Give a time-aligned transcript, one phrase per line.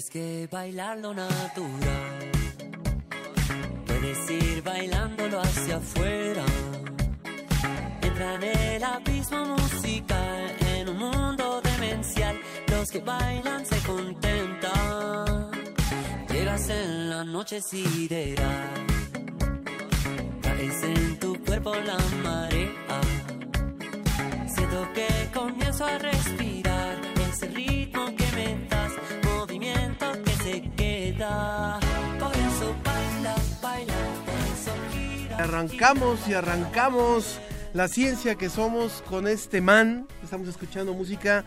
[0.00, 2.30] Tienes que bailar lo natural.
[3.86, 6.42] Puedes ir bailándolo hacia afuera.
[8.00, 12.40] Entra en el abismo musical, en un mundo demencial.
[12.68, 15.50] Los que bailan se contentan.
[16.32, 18.86] Llegas en la noche sideral.
[20.40, 23.00] Caes en tu cuerpo la marea.
[24.46, 26.59] Siento que comienzo a respirar.
[31.20, 31.80] Queda.
[32.18, 35.36] Por eso baila, baila, por eso gira.
[35.38, 37.40] Arrancamos y arrancamos
[37.72, 40.06] la ciencia que somos con este man.
[40.22, 41.44] Estamos escuchando música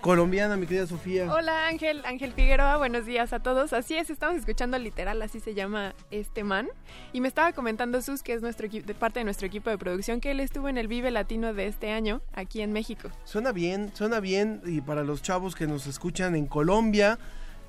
[0.00, 1.30] colombiana, mi querida Sofía.
[1.30, 3.74] Hola Ángel, Ángel Figueroa, buenos días a todos.
[3.74, 6.68] Así es, estamos escuchando literal, así se llama este man.
[7.12, 8.66] Y me estaba comentando Sus, que es nuestro
[8.98, 11.92] parte de nuestro equipo de producción, que él estuvo en el Vive Latino de este
[11.92, 13.10] año, aquí en México.
[13.24, 17.18] Suena bien, suena bien y para los chavos que nos escuchan en Colombia,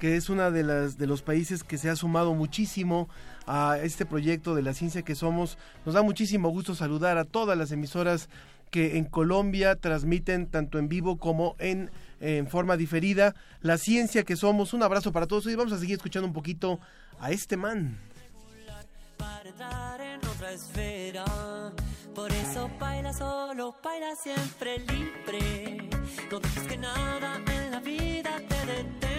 [0.02, 3.07] que es una de las de los países que se ha sumado muchísimo
[3.45, 7.55] a este proyecto de la ciencia que somos, nos da muchísimo gusto saludar a todas
[7.55, 8.27] las emisoras
[8.72, 14.35] que en Colombia transmiten tanto en vivo como en, en forma diferida la ciencia que
[14.35, 14.73] somos.
[14.73, 16.79] Un abrazo para todos y vamos a seguir escuchando un poquito
[17.19, 17.99] a este man.
[22.16, 25.89] Por eso baila solo, baila siempre libre.
[26.67, 29.10] Que nada en la vida te.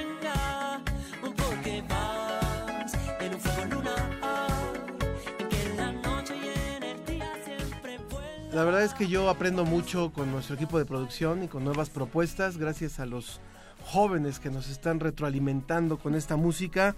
[8.52, 11.88] La verdad es que yo aprendo mucho con nuestro equipo de producción y con nuevas
[11.88, 13.40] propuestas, gracias a los
[13.86, 16.94] jóvenes que nos están retroalimentando con esta música.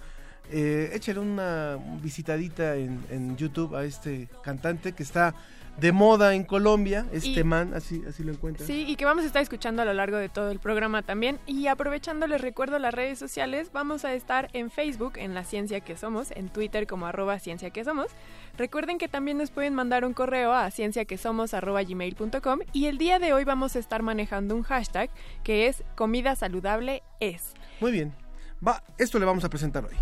[0.51, 5.35] Eh, échale una visitadita en YouTube a este cantante que está
[5.79, 8.67] de moda en Colombia, este Y- man, así, así lo encuentran.
[8.67, 11.39] Sí, y que vamos a estar escuchando a lo largo de todo el programa también.
[11.47, 15.81] Y aprovechando, les recuerdo las redes sociales, vamos a estar en Facebook, en La Ciencia
[15.81, 18.09] que Somos, en Twitter como arroba Ciencia que Somos.
[18.57, 23.19] Recuerden que también nos pueden mandar un correo a cienciaquesomos arroba gmail.com y el día
[23.19, 25.11] de hoy vamos a estar manejando un hashtag
[25.43, 27.53] que es comida saludable es.
[27.81, 28.15] Muy bien,
[28.67, 29.97] va, esto le vamos a presentar hoy.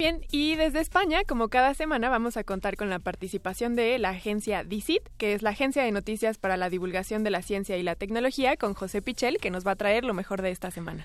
[0.00, 4.10] Bien, y desde España, como cada semana, vamos a contar con la participación de la
[4.10, 7.82] agencia DICIT, que es la Agencia de Noticias para la Divulgación de la Ciencia y
[7.82, 11.04] la Tecnología, con José Pichel, que nos va a traer lo mejor de esta semana.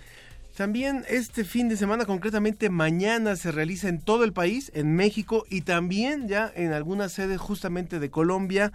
[0.56, 5.44] También este fin de semana, concretamente mañana, se realiza en todo el país, en México
[5.50, 8.72] y también ya en algunas sedes justamente de Colombia,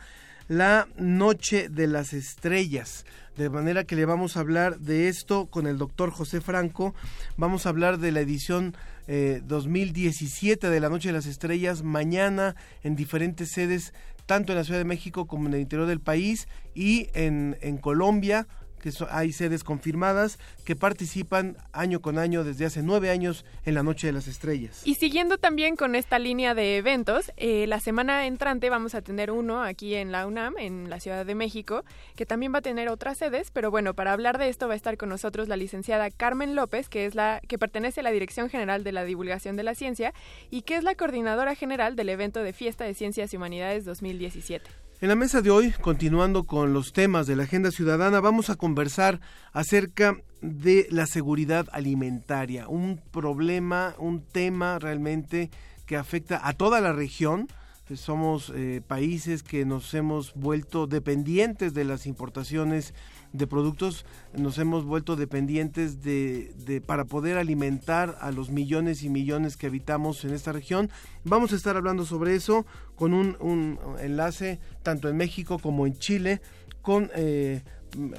[0.49, 3.07] la Noche de las Estrellas.
[3.37, 6.95] De manera que le vamos a hablar de esto con el doctor José Franco.
[7.37, 8.77] Vamos a hablar de la edición
[9.07, 13.95] eh, 2017 de la Noche de las Estrellas mañana en diferentes sedes,
[14.27, 17.79] tanto en la Ciudad de México como en el interior del país y en, en
[17.79, 18.47] Colombia
[18.81, 23.83] que hay sedes confirmadas que participan año con año desde hace nueve años en la
[23.83, 24.83] Noche de las Estrellas.
[24.85, 29.31] Y siguiendo también con esta línea de eventos, eh, la semana entrante vamos a tener
[29.31, 31.85] uno aquí en la UNAM, en la Ciudad de México,
[32.17, 34.77] que también va a tener otras sedes, pero bueno, para hablar de esto va a
[34.77, 38.49] estar con nosotros la licenciada Carmen López, que es la que pertenece a la Dirección
[38.49, 40.15] General de la Divulgación de la Ciencia
[40.51, 44.90] y que es la coordinadora general del evento de Fiesta de Ciencias y Humanidades 2017.
[45.03, 48.57] En la mesa de hoy, continuando con los temas de la agenda ciudadana, vamos a
[48.57, 49.19] conversar
[49.55, 55.51] acerca de la seguridad alimentaria, un problema, un tema realmente
[55.87, 57.49] que afecta a toda la región.
[57.95, 62.95] Somos eh, países que nos hemos vuelto dependientes de las importaciones
[63.33, 64.05] de productos,
[64.37, 69.67] nos hemos vuelto dependientes de, de para poder alimentar a los millones y millones que
[69.67, 70.89] habitamos en esta región.
[71.25, 72.65] Vamos a estar hablando sobre eso
[73.01, 76.43] con un, un enlace tanto en México como en Chile
[76.83, 77.63] con eh,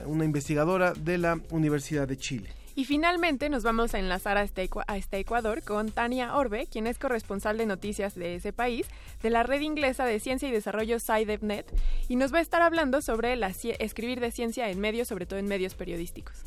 [0.07, 2.49] una investigadora de la Universidad de Chile.
[2.73, 7.59] Y finalmente nos vamos a enlazar hasta, hasta Ecuador con Tania Orbe, quien es corresponsal
[7.59, 8.87] de noticias de ese país,
[9.21, 11.71] de la red inglesa de ciencia y desarrollo SciDevNet,
[12.09, 15.37] y nos va a estar hablando sobre la, escribir de ciencia en medios, sobre todo
[15.37, 16.41] en medios periodísticos.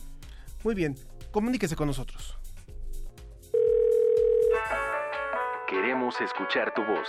[0.65, 0.97] Muy bien,
[1.31, 2.37] comuníquese con nosotros.
[5.69, 7.09] Queremos escuchar tu voz.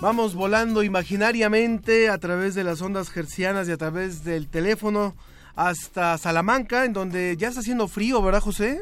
[0.00, 5.16] Vamos volando imaginariamente a través de las ondas hercianas y a través del teléfono
[5.56, 8.80] hasta Salamanca, en donde ya está haciendo frío, ¿verdad, José?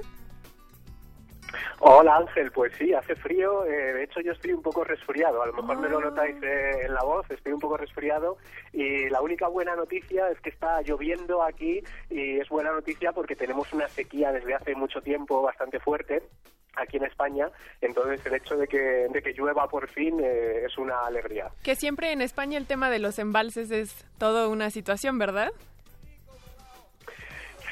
[1.80, 3.64] Hola Ángel, pues sí, hace frío.
[3.66, 5.42] Eh, de hecho, yo estoy un poco resfriado.
[5.42, 7.30] A lo mejor me lo notáis eh, en la voz.
[7.30, 8.38] Estoy un poco resfriado.
[8.72, 11.82] Y la única buena noticia es que está lloviendo aquí.
[12.08, 16.22] Y es buena noticia porque tenemos una sequía desde hace mucho tiempo bastante fuerte
[16.76, 17.50] aquí en España.
[17.80, 21.50] Entonces, el hecho de que, de que llueva por fin eh, es una alegría.
[21.62, 25.50] Que siempre en España el tema de los embalses es toda una situación, ¿verdad?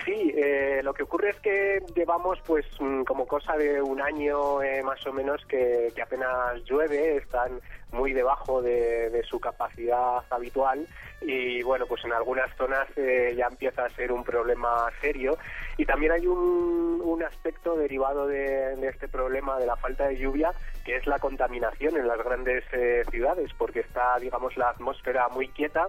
[0.04, 4.62] Sí, eh, lo que ocurre es que llevamos pues mm, como cosa de un año
[4.62, 7.60] eh, más o menos que, apenas llueve, están
[7.90, 10.86] muy debajo de, su capacidad habitual
[11.22, 15.38] y bueno, pues en algunas zonas eh, ya empieza a ser un problema serio.
[15.78, 20.50] Y también hay un, aspecto derivado de, de, este problema de la falta de lluvia
[20.84, 22.64] que es la contaminación en las grandes
[23.10, 25.88] ciudades porque está digamos la atmósfera muy quieta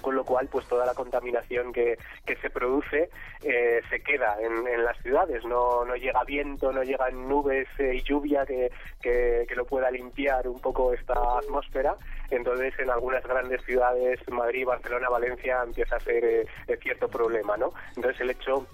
[0.00, 3.10] con lo cual pues toda la contaminación que, que se produce
[3.42, 7.94] eh, se queda en, en, las ciudades, no, no llega viento, no llegan nubes eh,
[7.96, 8.70] y lluvia que,
[9.00, 11.96] que, lo pueda limpiar un poco esta atmósfera,
[12.30, 16.46] entonces en algunas grandes ciudades, Madrid, Barcelona, Valencia, empieza a ser eh,
[16.82, 17.72] cierto problema, ¿no?
[17.96, 18.66] Entonces el hecho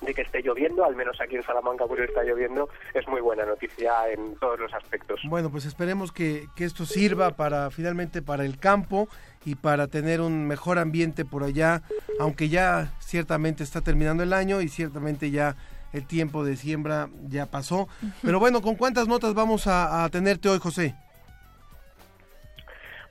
[0.00, 3.44] de que esté lloviendo, al menos aquí en Salamanca por está lloviendo, es muy buena
[3.44, 5.20] noticia en todos los aspectos.
[5.24, 9.08] Bueno, pues esperemos que, que, esto sirva para finalmente para el campo
[9.44, 11.82] y para tener un mejor ambiente por allá,
[12.18, 15.56] aunque ya ciertamente está terminando el año y ciertamente ya
[15.92, 17.88] el tiempo de siembra ya pasó.
[18.22, 20.94] Pero bueno, ¿con cuántas notas vamos a, tenerte hoy, José?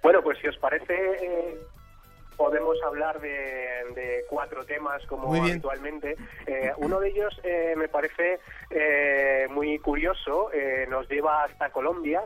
[0.01, 1.57] Bueno, pues si os parece, eh,
[2.39, 6.15] podemos hablar de, cuatro temas como habitualmente.
[6.47, 8.39] Eh, uno de ellos eh, me parece
[8.69, 10.49] eh, muy curioso,
[10.87, 12.21] nos lleva hasta Colombia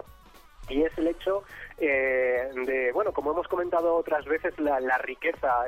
[0.70, 1.44] y es el hecho
[1.80, 5.66] de, bueno, como hemos comentado otras veces, la, la riqueza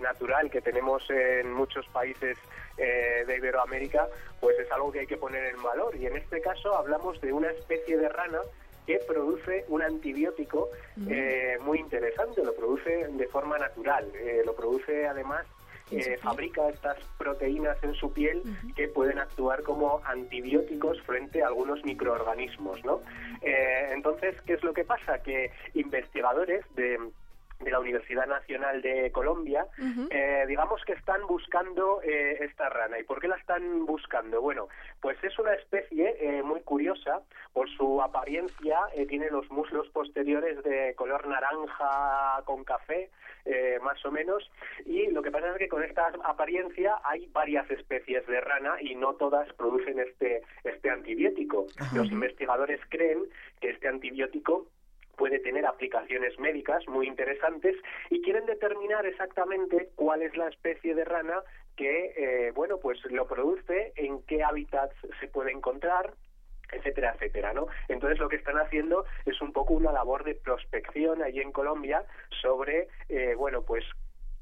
[0.00, 2.38] natural que tenemos en muchos países
[2.76, 4.08] de Iberoamérica,
[4.40, 5.94] pues es algo que hay que poner en valor.
[5.96, 8.40] Y en este caso hablamos de una especie de rana
[8.86, 10.70] que produce un antibiótico
[11.08, 15.46] eh, muy interesante, lo produce de forma natural, eh, lo produce además
[15.90, 18.42] eh, fabrica estas proteínas en su piel
[18.74, 23.02] que pueden actuar como antibióticos frente a algunos microorganismos, ¿no?
[23.42, 25.22] entonces, ¿qué es lo que pasa?
[25.22, 26.98] Que investigadores de
[27.62, 29.66] de la Universidad Nacional de Colombia,
[30.10, 32.98] eh, digamos que están buscando eh, esta rana.
[32.98, 34.40] ¿Y por qué la están buscando?
[34.40, 34.68] Bueno,
[35.00, 37.22] pues es una especie eh, muy curiosa,
[37.52, 38.78] por su apariencia
[39.08, 43.10] tiene los muslos posteriores de color naranja con café,
[43.82, 44.48] más o menos,
[44.86, 48.94] y lo que pasa es que con esta apariencia hay varias especies de rana y
[48.94, 51.66] no todas producen este, este antibiótico.
[51.94, 53.24] Los investigadores creen
[53.60, 54.66] que este antibiótico
[55.16, 57.76] puede tener aplicaciones médicas muy interesantes
[58.10, 61.42] y quieren determinar exactamente cuál es la especie de rana
[61.76, 66.14] que, eh, bueno, pues lo produce, en qué hábitats se puede encontrar,
[66.72, 67.66] etcétera, etcétera, ¿no?
[67.88, 72.04] Entonces lo que están haciendo es un poco una labor de prospección allí en Colombia
[72.40, 73.84] sobre, eh, bueno, pues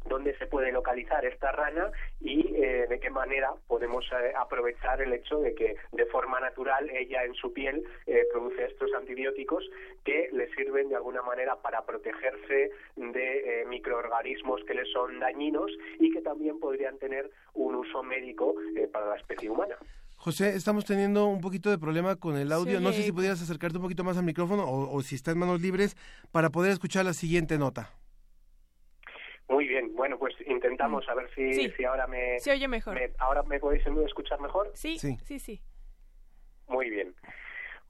[0.06, 1.90] dónde se puede localizar esta rana
[2.20, 6.88] y eh, de qué manera podemos eh, aprovechar el hecho de que de forma natural
[6.90, 9.64] ella en su piel eh, produce estos antibióticos
[10.04, 16.10] que le sirven de alguna manera para protegerse de microorganismos que le son dañinos y
[16.10, 18.54] que también podrían tener un uso médico
[18.92, 19.76] para la especie humana.
[20.16, 22.80] José, estamos teniendo un poquito de problema con el audio.
[22.80, 25.38] No sé si pudieras acercarte un poquito más al micrófono o, o si está en
[25.38, 25.96] manos libres
[26.30, 27.90] para poder escuchar la siguiente nota.
[30.00, 32.40] Bueno, pues intentamos a ver si, si ahora me...
[32.40, 32.98] Se oye mejor.
[33.18, 34.70] ¿Ahora me podéis escuchar mejor?
[34.72, 35.60] Sí, sí, sí, sí.
[36.68, 37.14] Muy bien.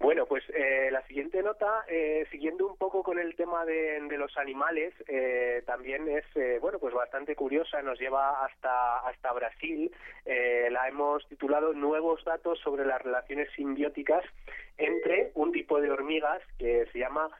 [0.01, 4.37] Bueno, pues eh, la siguiente nota, eh, siguiendo un poco con el tema de, los
[4.39, 6.25] animales, eh, también es
[6.61, 7.81] bueno, pues bastante curiosa.
[7.81, 9.93] Nos lleva hasta hasta Brasil.
[10.25, 14.25] la hemos titulado "Nuevos datos sobre las relaciones simbióticas
[14.79, 17.31] entre un tipo de hormigas que se llama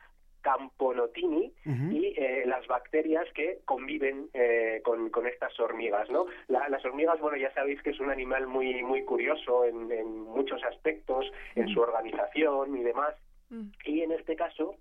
[0.43, 6.27] Camponotini y eh, las bacterias que conviven eh, con, estas hormigas, ¿no?
[6.49, 11.31] las hormigas, bueno, ya sabéis que es un animal muy muy curioso en, muchos aspectos,
[11.55, 13.15] en su organización y demás.
[13.85, 14.77] Y en este caso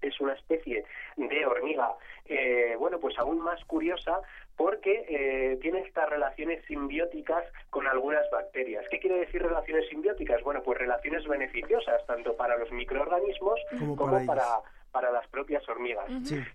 [0.00, 0.84] es una especie
[1.16, 1.94] de hormiga,
[2.24, 4.20] eh, bueno, pues aún más curiosa
[4.56, 8.86] porque tiene estas relaciones simbióticas con algunas bacterias.
[8.90, 10.42] ¿Qué quiere decir relaciones simbióticas?
[10.42, 14.62] Bueno, pues relaciones beneficiosas tanto para los microorganismos como, para, para
[15.02, 16.06] las propias hormigas.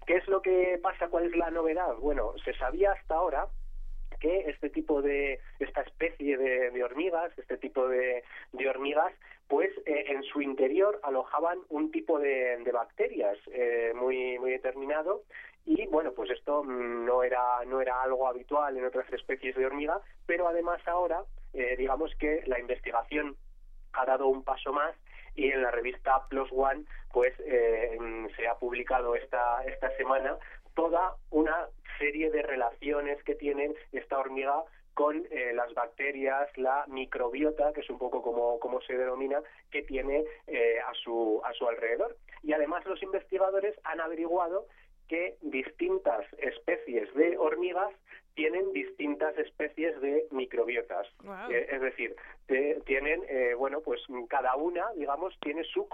[0.05, 1.07] ¿Qué es lo que pasa?
[1.07, 1.95] ¿Cuál es la novedad?
[1.99, 3.47] Bueno, se sabía hasta ahora
[4.21, 8.23] que este tipo de esta especie de, hormigas este tipo de,
[8.69, 9.11] hormigas
[9.47, 15.23] pues eh, en su interior alojaban un tipo de, bacterias eh, muy muy determinado
[15.65, 19.99] y bueno pues esto no era no era algo habitual en otras especies de hormiga
[20.27, 23.35] pero además ahora eh, digamos que la investigación
[23.93, 24.95] ha dado un paso más
[25.35, 27.97] y en la revista Plus One pues eh,
[28.35, 30.37] se ha publicado esta esta semana
[30.75, 37.71] toda una serie de relaciones que tienen esta hormiga con eh, las bacterias, la microbiota,
[37.73, 41.67] que es un poco como, como se denomina, que tiene eh, a, su, a su
[41.67, 42.17] alrededor.
[42.43, 44.67] Y además los investigadores han averiguado
[45.11, 47.91] que distintas especies de hormigas
[48.33, 51.05] tienen distintas especies de microbiotas.
[51.49, 52.15] Eh, es decir,
[52.85, 55.85] tienen, eh, bueno, pues cada una, digamos, tiene su,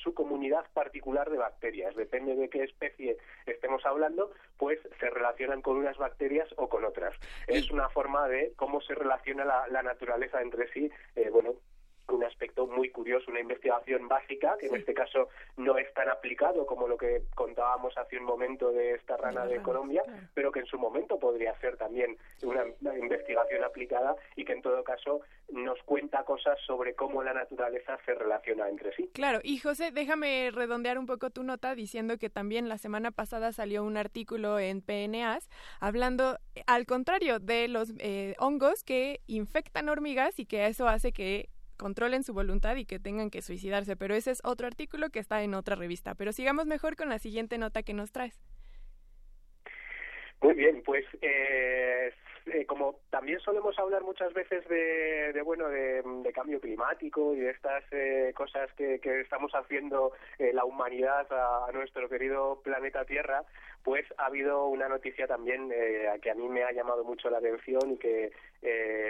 [0.00, 1.96] su comunidad particular de bacterias.
[1.96, 3.16] Depende de qué especie
[3.46, 7.16] estemos hablando, pues se relacionan con unas bacterias o con otras.
[7.48, 11.54] Es una forma de cómo se relaciona la, la naturaleza entre sí, eh, bueno,
[12.12, 16.66] un aspecto muy curioso, una investigación básica, que en este caso no es tan aplicado
[16.66, 20.02] como lo que contábamos hace un momento de esta rana de Colombia,
[20.34, 22.64] pero que en su momento podría ser también una,
[22.96, 28.14] investigación aplicada y que en todo caso nos cuenta cosas sobre cómo la naturaleza se
[28.14, 29.10] relaciona entre sí.
[29.12, 33.52] Claro, y José, déjame redondear un poco tu nota diciendo que también la semana pasada
[33.52, 35.48] salió un artículo en PNAS
[35.80, 41.48] hablando al contrario de los eh, hongos que infectan hormigas y que eso hace que
[41.76, 43.96] controlen su voluntad y que tengan que suicidarse.
[43.96, 46.14] Pero ese es otro artículo que está en otra revista.
[46.14, 48.40] Pero sigamos mejor con la siguiente nota que nos traes.
[50.42, 52.12] Muy bien, pues eh,
[52.46, 56.02] eh, como también solemos hablar muchas veces de, bueno de,
[56.34, 62.60] cambio climático y de estas eh, cosas que, estamos haciendo la humanidad a, nuestro querido
[62.62, 63.44] planeta Tierra,
[63.84, 65.70] pues ha habido una noticia también
[66.20, 68.32] que a mí me ha llamado mucho la atención y que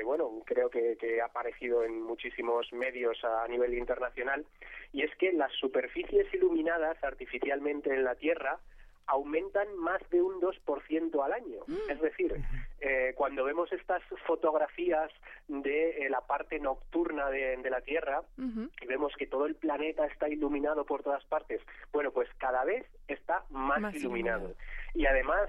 [0.05, 4.45] bueno creo que, que ha aparecido en muchísimos medios a nivel internacional
[4.93, 8.59] y es que las superficies iluminadas artificialmente en la Tierra
[9.07, 11.61] aumentan más de un 2% al año.
[11.67, 11.91] Mm.
[11.91, 12.35] Es decir,
[12.81, 15.11] eh, cuando vemos estas fotografías
[15.49, 20.29] de eh, la parte nocturna de, la Tierra y vemos que todo el planeta está
[20.29, 21.61] iluminado por todas partes,
[21.93, 24.55] bueno, pues cada vez está más, iluminado.
[24.95, 25.49] Y además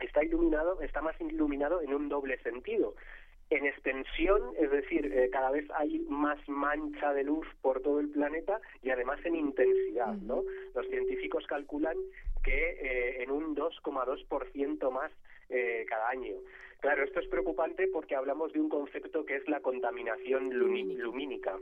[0.00, 2.94] está iluminado, está más iluminado en un doble sentido
[3.50, 8.08] en extensión, es decir, eh, cada vez hay más mancha de luz por todo el
[8.08, 10.44] planeta y además en intensidad, ¿no?
[10.74, 11.96] Los científicos calculan
[12.44, 15.10] que eh, en un 2,2% más
[15.48, 16.36] eh, cada año.
[16.78, 21.58] Claro, esto es preocupante porque hablamos de un concepto que es la contaminación lumínica.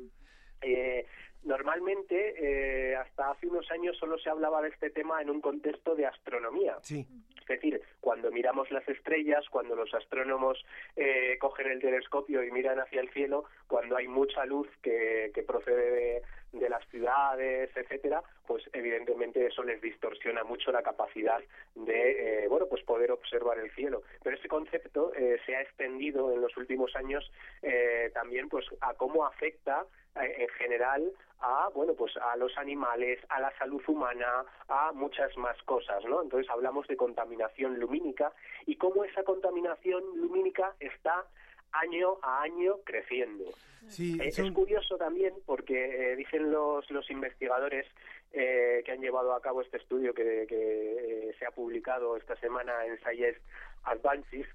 [0.62, 1.06] Eh,
[1.44, 5.94] normalmente, eh, hasta hace unos años solo se hablaba de este tema en un contexto
[5.94, 6.76] de astronomía.
[6.82, 10.62] Es decir, cuando miramos las estrellas, cuando los astrónomos
[10.96, 15.42] eh, cogen el telescopio y miran hacia el cielo, cuando hay mucha luz que, que
[15.42, 16.22] procede de,
[16.52, 21.40] de las ciudades, etcétera, pues evidentemente eso les distorsiona mucho la capacidad
[21.74, 24.02] de, eh, bueno, pues poder observar el cielo.
[24.22, 27.30] Pero ese concepto eh, se ha extendido en los últimos años
[27.62, 29.86] eh, también, pues, a cómo afecta
[30.20, 35.56] en general a bueno pues a los animales a la salud humana a muchas más
[35.62, 38.32] cosas no entonces hablamos de contaminación lumínica
[38.66, 41.24] y cómo esa contaminación lumínica está
[41.72, 43.44] año a año creciendo.
[43.88, 47.86] Sí, eh, Es curioso también porque eh, dicen los, los investigadores
[48.32, 52.84] eh, que han llevado a cabo este estudio que, que se ha publicado esta semana
[52.84, 53.40] en Science
[53.84, 54.46] Advances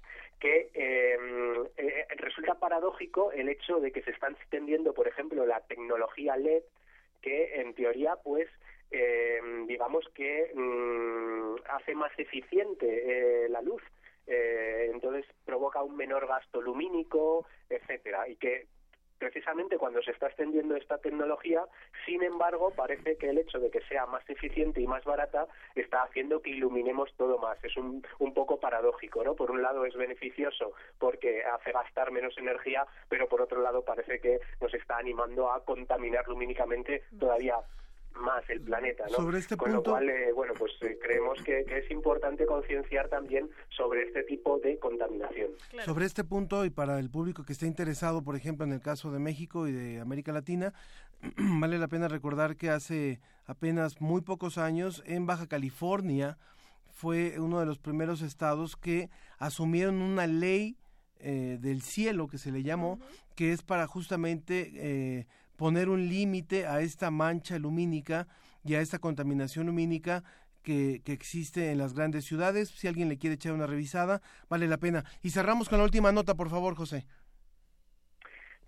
[0.44, 0.68] que
[2.16, 6.62] resulta paradójico el hecho de que se están extendiendo, por ejemplo, la tecnología LED
[7.22, 8.48] que en teoría pues
[9.66, 13.82] digamos que mm, hace más eficiente la luz.
[14.26, 18.66] Eh, entonces provoca un menor gasto lumínico, etcétera, y que
[19.18, 21.64] precisamente cuando se está extendiendo esta tecnología,
[22.06, 26.02] sin embargo, parece que el hecho de que sea más eficiente y más barata está
[26.02, 27.62] haciendo que iluminemos todo más.
[27.64, 29.34] Es un, un poco paradójico, ¿no?
[29.34, 34.20] Por un lado es beneficioso porque hace gastar menos energía, pero por otro lado parece
[34.20, 37.56] que nos está animando a contaminar lumínicamente todavía
[38.16, 39.16] más el planeta, ¿no?
[39.16, 39.90] Sobre este Con punto...
[39.90, 44.22] lo cual, eh, bueno, pues eh, creemos que, que, es importante concienciar también sobre este
[44.24, 45.50] tipo de contaminación.
[45.70, 45.84] Claro.
[45.84, 49.10] Sobre este punto y para el público que esté interesado, por ejemplo, en el caso
[49.10, 50.72] de México y de América Latina,
[51.36, 56.38] vale la pena recordar que hace apenas muy pocos años en Baja California
[56.94, 60.76] fue uno de los primeros estados que asumieron una ley
[61.18, 63.34] eh, del cielo que se le llamó, uh -huh.
[63.34, 68.26] que es para justamente eh, poner un límite a esta mancha lumínica
[68.64, 70.24] y a esta contaminación lumínica
[70.62, 72.70] que, que, existe en las grandes ciudades.
[72.70, 75.04] Si alguien le quiere echar una revisada, vale la pena.
[75.22, 77.06] Y cerramos con la última nota, por favor, José.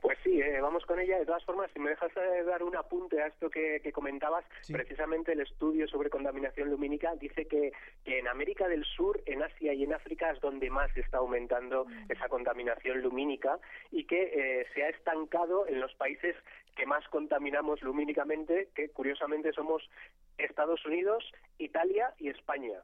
[0.00, 1.18] Pues sí, eh, vamos con ella.
[1.18, 4.44] De todas formas, si me dejas eh, dar un apunte a esto que, que comentabas,
[4.60, 4.72] sí.
[4.72, 7.72] precisamente el estudio sobre contaminación lumínica dice que,
[8.04, 11.84] que, en América del Sur, en Asia y en África es donde más está aumentando
[11.84, 12.10] mm.
[12.10, 13.58] esa contaminación lumínica
[13.90, 16.34] y que eh, se ha estancado en los países
[16.76, 19.82] que más contaminamos lumínicamente, que curiosamente somos
[20.36, 21.24] Estados Unidos,
[21.58, 22.82] Italia y España.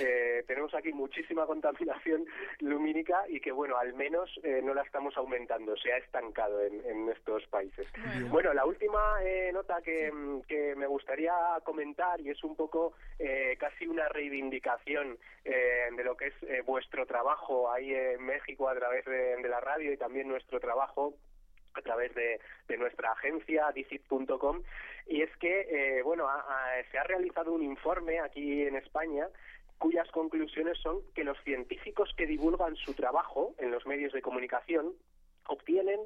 [0.00, 2.24] Eh, tenemos aquí muchísima contaminación
[2.60, 6.86] lumínica y que, bueno, al menos eh, no la estamos aumentando, se ha estancado en,
[6.86, 7.86] en estos países.
[8.04, 10.42] Bueno, bueno la última eh, nota que, sí.
[10.46, 11.32] que, me gustaría
[11.64, 17.06] comentar y es un poco eh, casi una reivindicación eh, de lo que es vuestro
[17.06, 21.14] trabajo ahí en México a través de, de la radio y también nuestro trabajo
[21.74, 24.62] a través de, de nuestra agencia dicit.com
[25.06, 29.28] y es que eh, bueno a, a, se ha realizado un informe aquí en España
[29.78, 34.92] cuyas conclusiones son que los científicos que divulgan su trabajo en los medios de comunicación
[35.48, 36.00] obtienen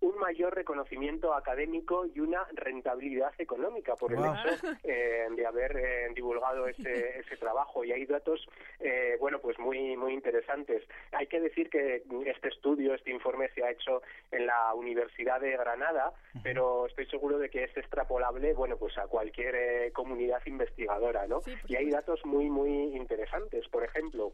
[0.00, 4.24] un mayor reconocimiento académico y una rentabilidad económica por wow.
[4.24, 7.84] el hecho eh, de haber eh, divulgado ese, ese trabajo.
[7.84, 8.46] Y hay datos
[8.80, 10.82] eh, bueno pues muy muy interesantes.
[11.12, 15.52] Hay que decir que este estudio este informe se ha hecho en la Universidad de
[15.52, 21.26] Granada pero estoy seguro de que es extrapolable bueno pues a cualquier eh, comunidad investigadora
[21.26, 23.68] no sí, y hay datos muy muy interesantes.
[23.68, 24.32] Por ejemplo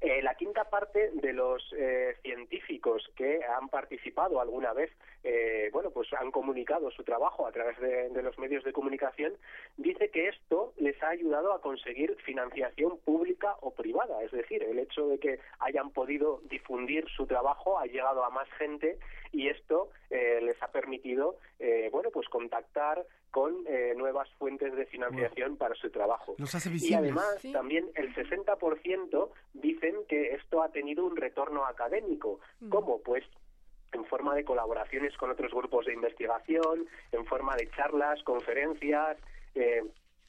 [0.00, 4.90] eh, la quinta parte de los eh, científicos que han participado alguna vez,
[5.28, 9.32] eh, bueno, pues han comunicado su trabajo a través de, de, los medios de comunicación,
[9.76, 14.22] dice que esto les ha ayudado a conseguir financiación pública o privada.
[14.22, 18.48] Es decir, el hecho de que hayan podido difundir su trabajo ha llegado a más
[18.56, 19.00] gente
[19.32, 24.86] y esto eh, les ha permitido, eh, bueno, pues contactar con eh, nuevas fuentes de
[24.86, 25.58] financiación wow.
[25.58, 26.36] para su trabajo.
[26.38, 27.52] Los hace y además ¿Sí?
[27.52, 32.40] también el 60% dicen que esto ha tenido un retorno académico.
[32.60, 32.68] Mm.
[32.70, 33.00] ¿Cómo?
[33.02, 33.24] Pues
[33.96, 39.16] en forma de colaboraciones con otros grupos de investigación, en forma de charlas, conferencias,
[39.54, 39.82] eh,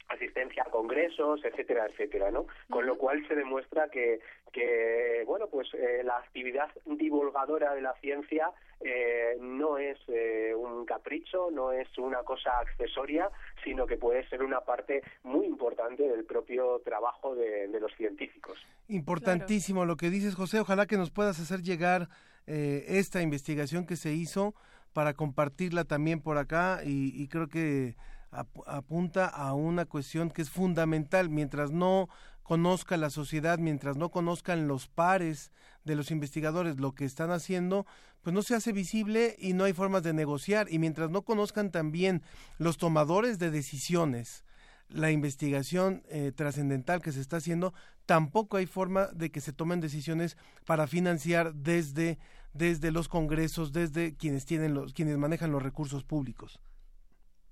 [0.10, 2.48] asistencia a congresos, etcétera, etcétera, ¿no?
[2.70, 4.20] Con lo cual se demuestra que,
[4.54, 10.86] que bueno, pues eh, la actividad divulgadora de la ciencia eh, no es eh, un
[10.86, 13.30] capricho, no es una cosa accesoria,
[13.64, 18.58] sino que puede ser una parte muy importante del propio trabajo de, de los científicos.
[18.88, 19.92] Importantísimo claro.
[19.92, 20.60] lo que dices, José.
[20.62, 22.08] Ojalá que nos puedas hacer llegar
[22.48, 24.56] eh, esta investigación que se hizo
[24.94, 27.96] para compartirla también por acá y, creo que
[28.32, 32.10] ap apunta a una cuestión que es fundamental mientras no
[32.44, 35.52] conozca la sociedad, mientras no conozcan los pares
[35.84, 37.86] de los investigadores lo que están haciendo,
[38.22, 40.68] pues no se hace visible y no hay formas de negociar.
[40.72, 42.24] Y mientras no conozcan también
[42.58, 44.46] los tomadores de decisiones,
[44.90, 47.74] la investigación eh, trascendental que se está haciendo,
[48.06, 52.18] tampoco hay forma de que se tomen decisiones para financiar desde,
[52.54, 56.60] desde los congresos, desde quienes tienen los, quienes manejan los recursos públicos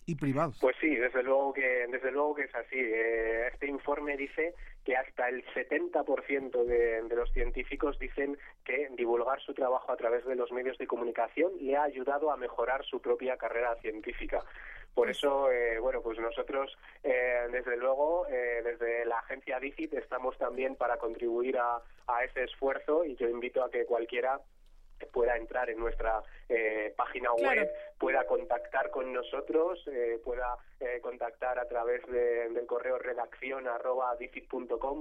[0.05, 0.57] y privados.
[0.61, 2.77] Pues sí, desde luego que desde luego que es así.
[2.77, 4.53] Eh, este informe dice
[4.83, 10.25] que hasta el 70% de, de los científicos dicen que divulgar su trabajo a través
[10.25, 14.43] de los medios de comunicación le ha ayudado a mejorar su propia carrera científica.
[14.95, 20.37] Por eso, eh, bueno, pues nosotros, eh, desde luego, eh, desde la agencia DICIT estamos
[20.37, 24.39] también para contribuir a, a ese esfuerzo y yo invito a que cualquiera
[25.11, 27.61] pueda entrar en nuestra eh, página claro.
[27.61, 34.15] web pueda contactar con nosotros, eh, pueda eh, contactar a través del correo redacción arroba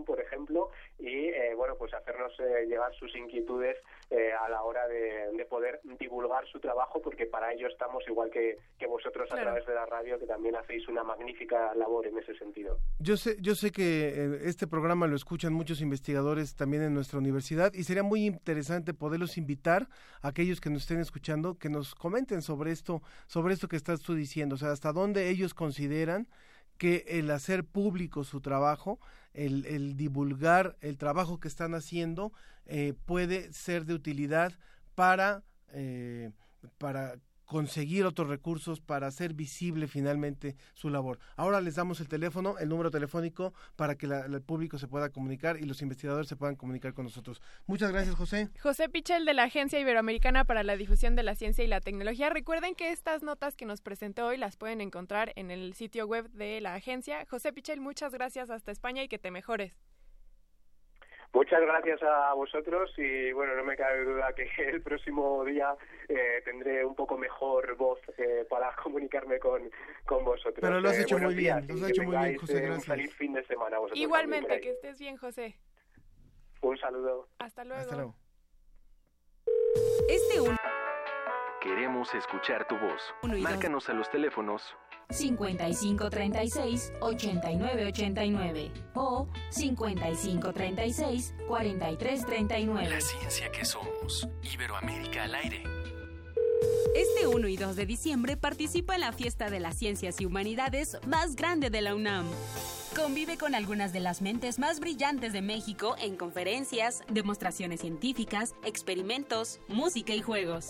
[0.07, 3.77] por ejemplo, y bueno, pues hacernos llegar sus inquietudes
[4.41, 8.87] a la hora de, poder divulgar su trabajo, porque para ello estamos igual que, que
[8.87, 12.79] vosotros a través de la radio, que también hacéis una magnífica labor en ese sentido.
[12.99, 17.73] Yo sé, yo sé que este programa lo escuchan muchos investigadores también en nuestra universidad
[17.75, 19.89] y sería muy interesante poderlos invitar
[20.23, 24.01] a aquellos que nos estén escuchando que nos comenten sobre esto, sobre esto que estás
[24.01, 26.29] tú diciendo, o sea, hasta dónde ellos consideran
[26.79, 28.99] que el hacer público su trabajo,
[29.33, 32.33] el, el divulgar el trabajo que están haciendo,
[32.67, 34.53] eh, puede ser de utilidad
[34.95, 35.43] para,
[35.73, 36.31] eh,
[36.79, 37.17] para
[37.55, 41.21] conseguir otros recursos para hacer visible finalmente su labor.
[41.37, 45.59] Ahora les damos el teléfono, el número telefónico para que el público se pueda comunicar
[45.61, 47.41] y los investigadores se puedan comunicar con nosotros.
[47.69, 48.49] Muchas gracias, José.
[48.61, 52.29] José Pichel de la Agencia Iberoamericana para la Difusión de la Ciencia y la Tecnología.
[52.29, 56.29] Recuerden que estas notas que nos presentó hoy las pueden encontrar en el sitio web
[56.33, 57.25] de la agencia.
[57.31, 59.94] José Pichel, muchas gracias hasta España y que te mejores.
[61.35, 65.75] Muchas gracias a vosotros y bueno, no me cabe duda que el próximo día
[66.09, 69.69] eh, tendré un poco mejor voz eh, para comunicarme con,
[70.07, 70.61] con vosotros.
[70.61, 73.13] Pero lo has eh, hecho muy bien, lo has hecho muy bien, José, Un feliz
[73.15, 74.01] fin de semana vosotros.
[74.01, 75.57] Igualmente, que estés bien, José.
[76.63, 77.29] Un saludo.
[77.41, 77.81] Hasta luego.
[77.83, 78.15] Hasta luego.
[80.09, 80.57] Este un...
[81.61, 83.15] Queremos escuchar tu voz.
[83.23, 84.77] Márcanos a los teléfonos
[85.11, 92.89] 5536 8989 o 5536 4339.
[92.91, 94.29] La ciencia que somos.
[94.43, 95.63] Iberoamérica al aire.
[96.95, 100.99] Este 1 y 2 de diciembre participa en la fiesta de las ciencias y humanidades
[101.07, 102.27] más grande de la UNAM.
[102.95, 109.59] Convive con algunas de las mentes más brillantes de México en conferencias, demostraciones científicas, experimentos,
[109.67, 110.69] música y juegos.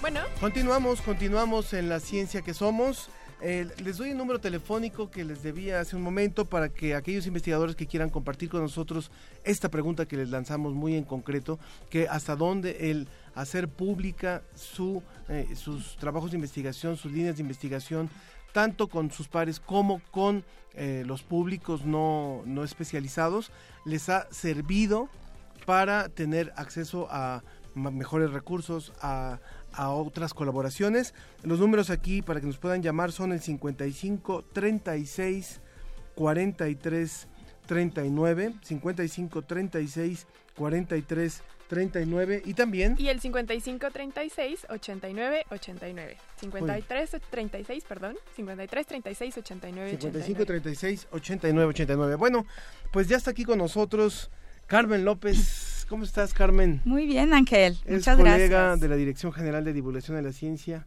[0.00, 0.20] Bueno.
[0.40, 3.08] Continuamos, continuamos en la ciencia que somos.
[3.44, 7.26] Eh, les doy un número telefónico que les debía hace un momento para que aquellos
[7.26, 9.10] investigadores que quieran compartir con nosotros
[9.42, 11.58] esta pregunta que les lanzamos muy en concreto,
[11.90, 17.42] que hasta dónde el hacer pública su, eh, sus trabajos de investigación, sus líneas de
[17.42, 18.10] investigación,
[18.52, 23.50] tanto con sus pares como con eh, los públicos no, no especializados,
[23.84, 25.08] les ha servido
[25.66, 27.42] para tener acceso a
[27.74, 29.40] mejores recursos, a,
[29.72, 31.14] a otras colaboraciones.
[31.42, 35.60] Los números aquí para que nos puedan llamar son el 55 36
[36.14, 37.28] 43
[37.66, 47.84] 39, 55 36 43 39 y también y el 55 36 89 89 53 36
[47.84, 48.16] perdón.
[48.36, 52.44] 53 36 89 55 36 89 89 bueno
[52.90, 54.30] pues ya está aquí con nosotros
[54.72, 55.36] Carmen López,
[55.92, 56.80] ¿cómo estás, Carmen?
[56.86, 57.78] Muy bien, Ángel.
[57.84, 60.86] Es Muchas colega de la Dirección General de Divulgación de la Ciencia.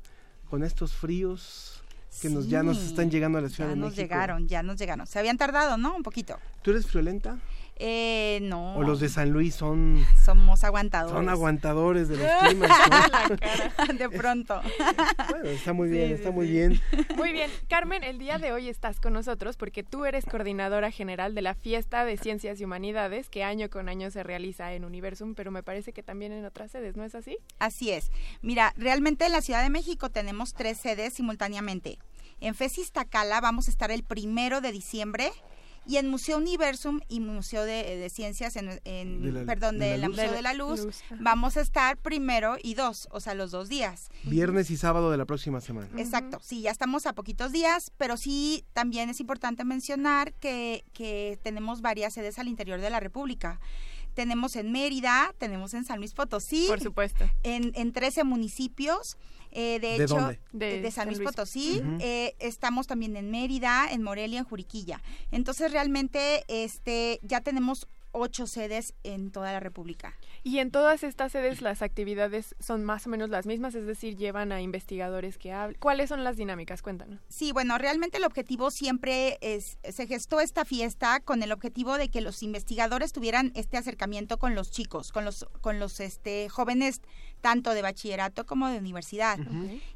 [0.50, 1.84] Con estos fríos
[2.24, 3.86] que nos ya nos están llegando a la Ciudad de México.
[3.86, 5.06] Ya nos llegaron, ya nos llegaron.
[5.06, 5.96] Se habían tardado, ¿no?
[5.96, 6.39] Un poquito.
[6.63, 7.38] ¿Tú eres friolenta?
[7.78, 8.76] Eh, no.
[8.76, 10.06] O los de San Luis son...
[10.24, 11.14] Somos aguantadores.
[11.14, 12.72] Son aguantadores de los climas.
[13.98, 14.62] de pronto.
[15.30, 16.80] bueno, está muy bien, está muy bien.
[17.18, 17.52] Muy bien.
[17.68, 21.54] Carmen, el día de hoy estás con nosotros porque tú eres coordinadora general de la
[21.54, 25.64] Fiesta de Ciencias y Humanidades que año con año se realiza en Universum, pero me
[25.64, 27.38] parece que también en otras sedes, ¿no es así?
[27.60, 28.12] Así es.
[28.42, 32.00] Mira, realmente en la Ciudad de México tenemos tres sedes simultáneamente.
[32.40, 35.32] En FESIS Tacala vamos a estar el primero de diciembre
[35.86, 40.54] y en Museo Universum y Museo de, Ciencias, en, perdón, de, la, Museo de la
[40.54, 40.88] Luz,
[41.19, 44.10] vamos a estar primero y dos, o sea, los dos días.
[44.24, 45.89] Viernes y sábado de la próxima semana.
[45.98, 51.39] Exacto, sí, ya estamos a poquitos días, pero sí también es importante mencionar que, que
[51.43, 53.60] tenemos varias sedes al interior de la República
[54.15, 56.65] tenemos en Mérida, tenemos en San Luis Potosí.
[56.67, 57.30] Por supuesto.
[57.43, 59.17] En, en 13 municipios.
[59.58, 61.82] Eh, de, hecho, De, San Luis, Potosí.
[62.00, 65.02] Eh, estamos también en Mérida, en Morelia, en Juriquilla.
[65.32, 70.15] Entonces, realmente, este, ya tenemos ocho sedes en toda la República.
[70.43, 74.15] Y en todas estas sedes las actividades son más o menos las mismas, es decir,
[74.15, 75.78] llevan a investigadores que hablan.
[75.80, 76.82] ¿Cuáles son las dinámicas?
[76.82, 77.19] Cuéntanos.
[77.28, 82.10] Sí, bueno, realmente el objetivo siempre es, se gestó esta fiesta con el objetivo de
[82.10, 87.01] que los investigadores tuvieran este acercamiento con los chicos, con los, con los este, jóvenes
[87.41, 89.38] tanto de bachillerato como de universidad.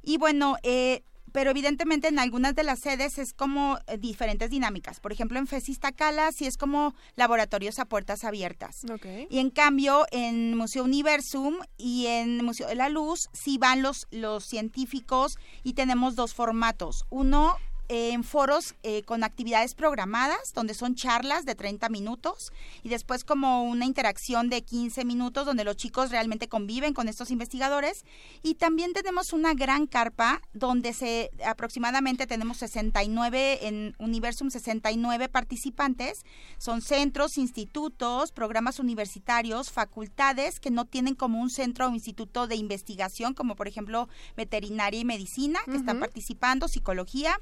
[0.03, 4.99] Y bueno, eh, pero evidentemente en algunas de las sedes es como eh, diferentes dinámicas.
[4.99, 8.81] Por ejemplo, en Fesistacala sí es como laboratorios a puertas abiertas.
[9.29, 14.07] Y en cambio, en Museo Universum y en Museo de la Luz sí van los,
[14.11, 17.05] los científicos y tenemos dos formatos.
[17.09, 17.55] Uno
[17.89, 23.63] en foros eh, con actividades programadas, donde son charlas de 30 minutos y después como
[23.63, 28.05] una interacción de 15 minutos donde los chicos realmente conviven con estos investigadores.
[28.43, 36.23] Y también tenemos una gran carpa donde se aproximadamente tenemos 69 en Universum, 69 participantes.
[36.59, 42.55] Son centros, institutos, programas universitarios, facultades que no tienen como un centro o instituto de
[42.55, 47.39] investigación, como por ejemplo veterinaria y medicina, que están participando, psicología.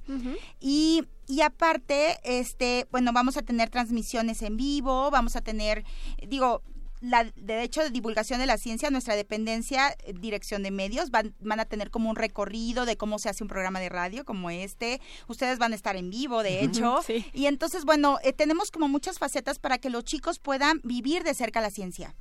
[0.60, 5.84] Y, y aparte, este, bueno, vamos a tener transmisiones en vivo, vamos a tener,
[6.28, 6.63] digo,
[7.00, 11.65] la derecho de divulgación de la ciencia, nuestra dependencia, dirección de medios, van, van a
[11.65, 15.00] tener como un recorrido de cómo se hace un programa de radio como este.
[15.28, 17.00] Ustedes van a estar en vivo, de hecho.
[17.34, 21.34] Y entonces, bueno, eh, tenemos como muchas facetas para que los chicos puedan vivir de
[21.34, 22.15] cerca la ciencia.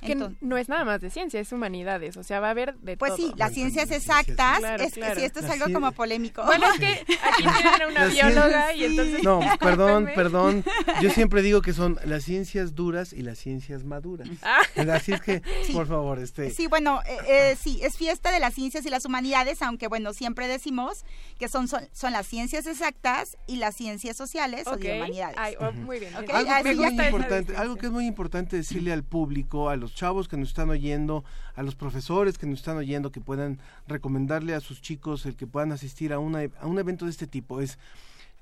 [0.00, 2.96] Que no es nada más de ciencia, es humanidades, o sea, va a haber de
[2.96, 3.18] pues todo.
[3.18, 6.44] Pues sí, las ciencias exactas, es, Sí, esto es algo como polémico.
[6.44, 9.22] Bueno, es que aquí tienen una bióloga y entonces...
[9.22, 10.64] No, perdón, perdón,
[11.00, 14.28] yo siempre digo que son las ciencias duras y las ciencias maduras.
[14.44, 14.62] Ah.
[14.92, 15.40] Así es que,
[15.72, 16.50] por favor, este...
[16.50, 20.12] Sí, bueno, eh, eh, sí, es fiesta de las ciencias y las humanidades, aunque bueno,
[20.12, 21.04] siempre decimos
[21.38, 25.56] que son, son, las ciencias exactas y las ciencias sociales o de humanidades.
[25.60, 26.14] Oh, muy bien.
[26.14, 26.28] Algo,
[26.62, 30.28] que es muy importante, algo que es muy importante decirle al público, a los chavos
[30.28, 34.60] que nos están oyendo, a los profesores que nos están oyendo, que puedan recomendarle a
[34.60, 37.60] sus chicos el que puedan asistir a, una, a un evento de este tipo.
[37.60, 37.78] Es,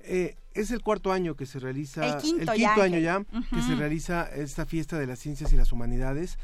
[0.00, 4.28] eh, es el cuarto año que se realiza, el quinto, año ya, que se realiza
[4.34, 6.38] esta fiesta de las ciencias y las humanidades.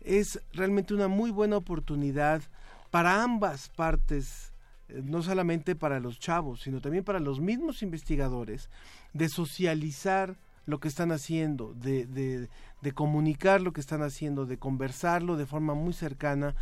[0.00, 2.42] Es realmente una muy buena oportunidad
[2.90, 4.52] para ambas partes,
[4.88, 8.68] eh, no solamente para los chavos, sino también para los mismos investigadores,
[9.12, 12.48] de socializar lo que están haciendo, de, de,
[12.82, 16.54] de comunicar lo que están haciendo, de conversarlo de forma muy cercana.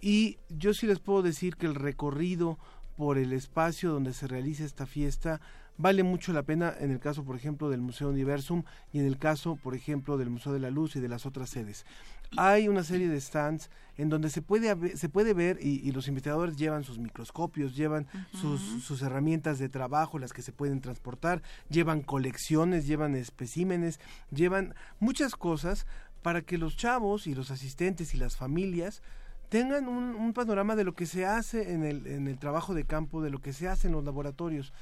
[0.00, 2.58] Y yo sí les puedo decir que el recorrido
[2.96, 5.40] por el espacio donde se realiza esta fiesta
[5.78, 9.18] vale mucho la pena en el caso, por ejemplo, del Museo Universum y en el
[9.18, 11.86] caso, por ejemplo, del Museo de la Luz y de las otras sedes
[12.36, 16.56] hay una serie de stands en donde se puede, se puede ver y, los investigadores
[16.56, 22.02] llevan sus microscopios, llevan sus, sus, herramientas de trabajo, las que se pueden transportar, llevan
[22.02, 25.86] colecciones, llevan especímenes, llevan muchas cosas
[26.22, 29.02] para que los chavos y los asistentes y las familias
[29.48, 32.84] tengan un, un panorama de lo que se hace en el, en el trabajo de
[32.84, 34.72] campo, de lo que se hace en los laboratorios.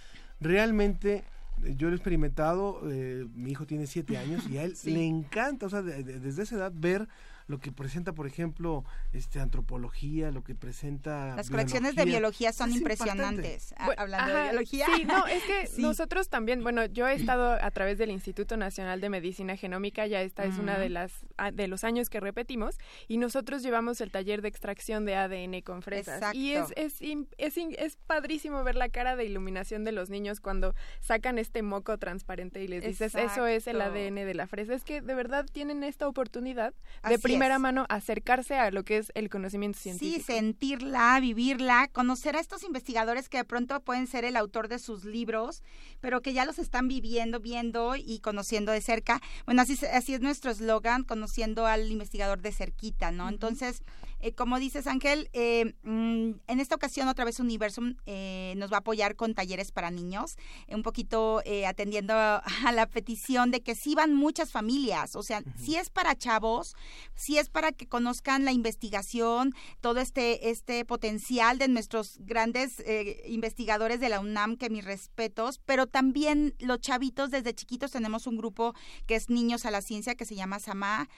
[0.41, 1.25] Realmente
[1.65, 5.05] eh, yo lo he experimentado, eh, mi hijo tiene siete años y a él le
[5.05, 7.09] encanta, o sea, desde esa edad ver
[7.51, 12.53] lo que presenta, por ejemplo, este antropología, lo que presenta las colecciones de biología.
[12.53, 13.75] son impresionantes.
[13.97, 14.87] hablando de biología.
[14.95, 19.01] Sí, no, es que nosotros también, bueno, yo he estado a través del Instituto Nacional
[19.01, 21.13] de Medicina Genómica, ya esta es una de las
[21.53, 22.77] de los años que repetimos
[23.09, 26.35] y nosotros llevamos el taller de extracción de ADN con fresas.
[26.35, 30.75] Y es es, es es padrísimo ver la cara de iluminación de los niños cuando
[31.01, 34.85] sacan este moco transparente y les dices, "Eso es el ADN de la fresa." Es
[34.85, 36.75] que de verdad tienen esta oportunidad
[37.09, 40.17] de primera mano acercarse a lo que es el conocimiento científico.
[40.19, 44.79] Sí, sentirla, vivirla, conocer a estos investigadores que de pronto pueden ser el autor de
[44.79, 45.63] sus libros,
[46.01, 49.23] pero que ya los están viviendo, viendo y conociendo de cerca.
[49.47, 53.31] Bueno, así, así es nuestro eslogan, conociendo al investigador de cerquita, ¿no?
[53.31, 53.85] Entonces,
[54.21, 58.77] eh, como dices, Ángel, eh, mm, en esta ocasión otra vez Universum eh, nos va
[58.77, 60.37] a apoyar con talleres para niños,
[60.69, 65.77] un poquito atendiendo a, la petición de que sí van muchas familias, o sea, si
[65.77, 66.75] es para chavos,
[67.15, 72.83] si es para que conozcan la investigación, todo este, este potencial de nuestros grandes
[73.27, 78.37] investigadores de la UNAM, que mis respetos, pero también los chavitos desde chiquitos tenemos un
[78.37, 78.75] grupo
[79.07, 81.09] que es Niños a la Ciencia, que se llama SAMA,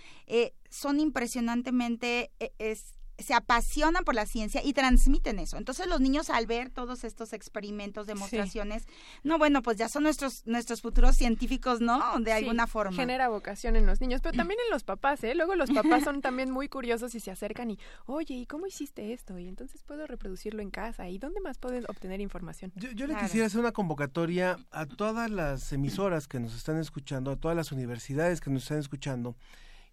[0.73, 2.33] son impresionantemente...
[2.59, 5.57] es, se apasionan por la ciencia y transmiten eso.
[5.57, 8.85] Entonces los niños al ver todos estos experimentos, demostraciones,
[9.23, 12.19] no, bueno, pues ya son nuestros nuestros futuros científicos, ¿no?
[12.21, 12.97] De alguna forma.
[12.97, 15.35] Genera vocación en los niños, pero también en los papás, ¿eh?
[15.35, 19.13] Luego los papás son también muy curiosos y se acercan y, oye, ¿y cómo hiciste
[19.13, 19.39] esto?
[19.39, 21.09] Y entonces puedo reproducirlo en casa.
[21.09, 22.73] ¿Y dónde más puedes obtener información?
[22.77, 27.37] Yo, le quisiera hacer una convocatoria a todas las emisoras que nos están escuchando, a
[27.37, 29.37] todas las universidades que nos están escuchando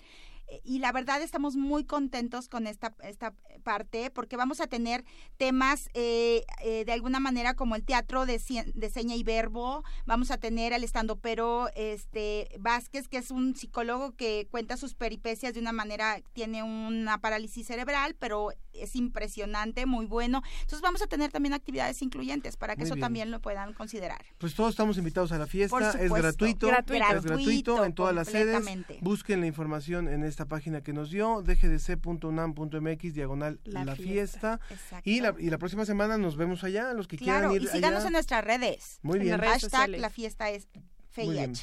[0.65, 5.05] y la verdad estamos muy contentos con esta, esta parte porque vamos a tener
[5.37, 8.41] temas eh, eh, de alguna manera como el teatro de,
[8.75, 13.55] de seña y verbo, vamos a tener al estando pero este Vázquez que es un
[13.57, 19.87] psicólogo que cuenta sus peripecias de una manera, tiene una parálisis cerebral, pero es impresionante,
[19.87, 20.43] muy bueno.
[20.61, 24.25] Entonces vamos a tener también actividades incluyentes para que eso también lo puedan considerar.
[24.39, 28.29] Pues todos estamos invitados a la fiesta, es gratuito, gratuito, es gratuito en todas las
[28.29, 28.63] sedes.
[29.01, 34.61] Busquen la información en esta página que nos dio, dgdc.unam.mx, diagonal la, fiesta.
[35.03, 38.05] Y, la, y la próxima semana nos vemos allá, los que quieran ir y síganos
[38.05, 39.01] en nuestras redes.
[39.03, 39.41] Muy bien.
[39.41, 40.69] Hashtag la fiesta es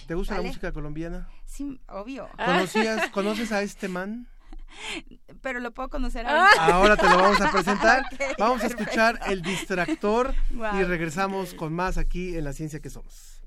[0.08, 1.30] ¿Te gusta la música colombiana?
[1.46, 2.28] Sí, obvio.
[2.36, 4.28] ¿Conocías, ¿Conoces a este man?
[5.42, 6.50] Pero lo puedo conocer ahora.
[6.60, 8.04] Ahora te lo vamos a presentar.
[8.38, 13.42] vamos a escuchar el distractor y regresamos con más aquí en La Ciencia que Somos.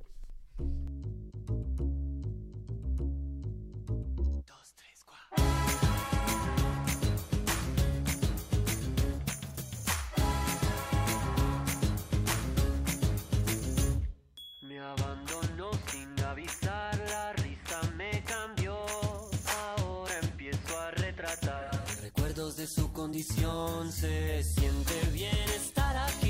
[22.68, 26.27] Su condición se siente bien estar aquí,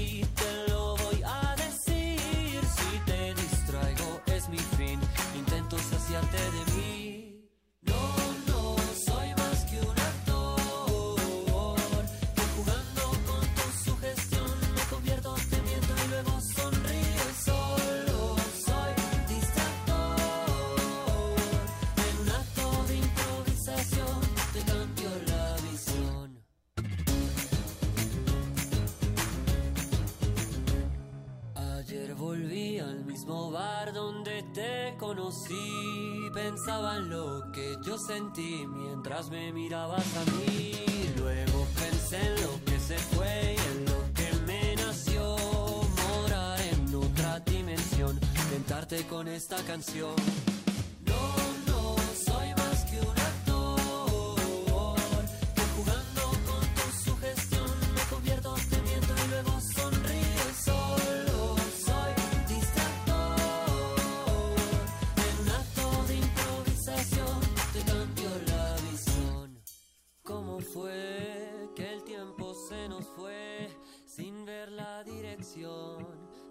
[33.29, 36.31] bar donde te conocí.
[36.33, 40.73] Pensaba en lo que yo sentí mientras me mirabas a mí.
[41.19, 45.37] Luego pensé en lo que se fue y en lo que me nació.
[46.09, 48.19] Morar en otra dimensión,
[48.51, 50.15] tentarte con esta canción.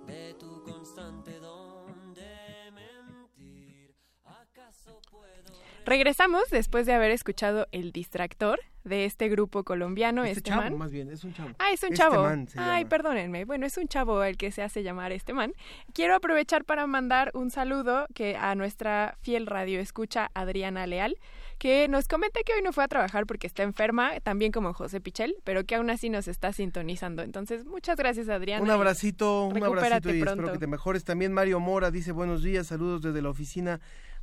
[0.08, 1.40] De tu constante
[2.72, 3.94] mentir.
[4.24, 5.54] ¿Acaso puedo...
[5.86, 10.78] Regresamos después de haber escuchado El Distractor de este grupo colombiano, este, este, chavo, man.
[10.78, 11.50] más bien, es un chavo.
[11.60, 12.23] Ah, es un Este chavo.
[12.23, 12.89] man se Ay, llama.
[12.89, 13.45] perdónenme.
[13.45, 15.54] Bueno, es un chavo el que se hace llamar este man.
[15.93, 21.17] Quiero aprovechar para mandar un saludo que a nuestra fiel radio escucha Adriana Leal,
[21.58, 25.02] que nos comenta que hoy no fue a trabajar porque está enferma, también como José
[25.02, 27.23] Pichel, pero que aún así nos está sintonizando.
[27.23, 28.63] Entonces, muchas gracias, Adriana.
[28.63, 30.41] Un abracito, un abracito y pronto.
[30.41, 31.04] espero que te mejores.
[31.04, 33.80] También Mario Mora dice buenos días, saludos desde la oficina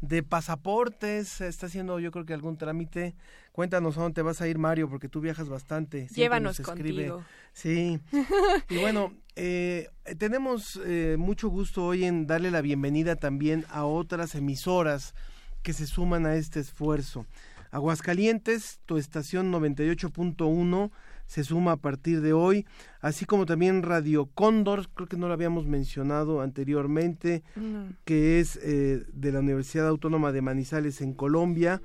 [0.09, 1.40] de pasaportes.
[1.40, 3.14] Está haciendo yo creo que algún trámite.
[3.53, 6.09] Cuéntanos a dónde vas a ir, Mario, porque tú viajas bastante.
[6.14, 7.09] Llévanos nos escribe.
[7.09, 7.25] contigo.
[7.53, 8.01] Sí.
[8.69, 9.88] Y bueno, eh,
[10.19, 15.15] tenemos eh, mucho gusto hoy en darle la bienvenida también a otras emisoras
[15.63, 17.27] que se suman a este esfuerzo.
[17.71, 20.90] Aguascalientes, tu estación 98.1
[21.27, 22.66] se suma a partir de hoy,
[23.00, 27.88] así como también Radio Cóndor, creo que no lo habíamos mencionado anteriormente, No.
[28.04, 31.81] que es eh, de la Universidad Autónoma de Manizales en Colombia.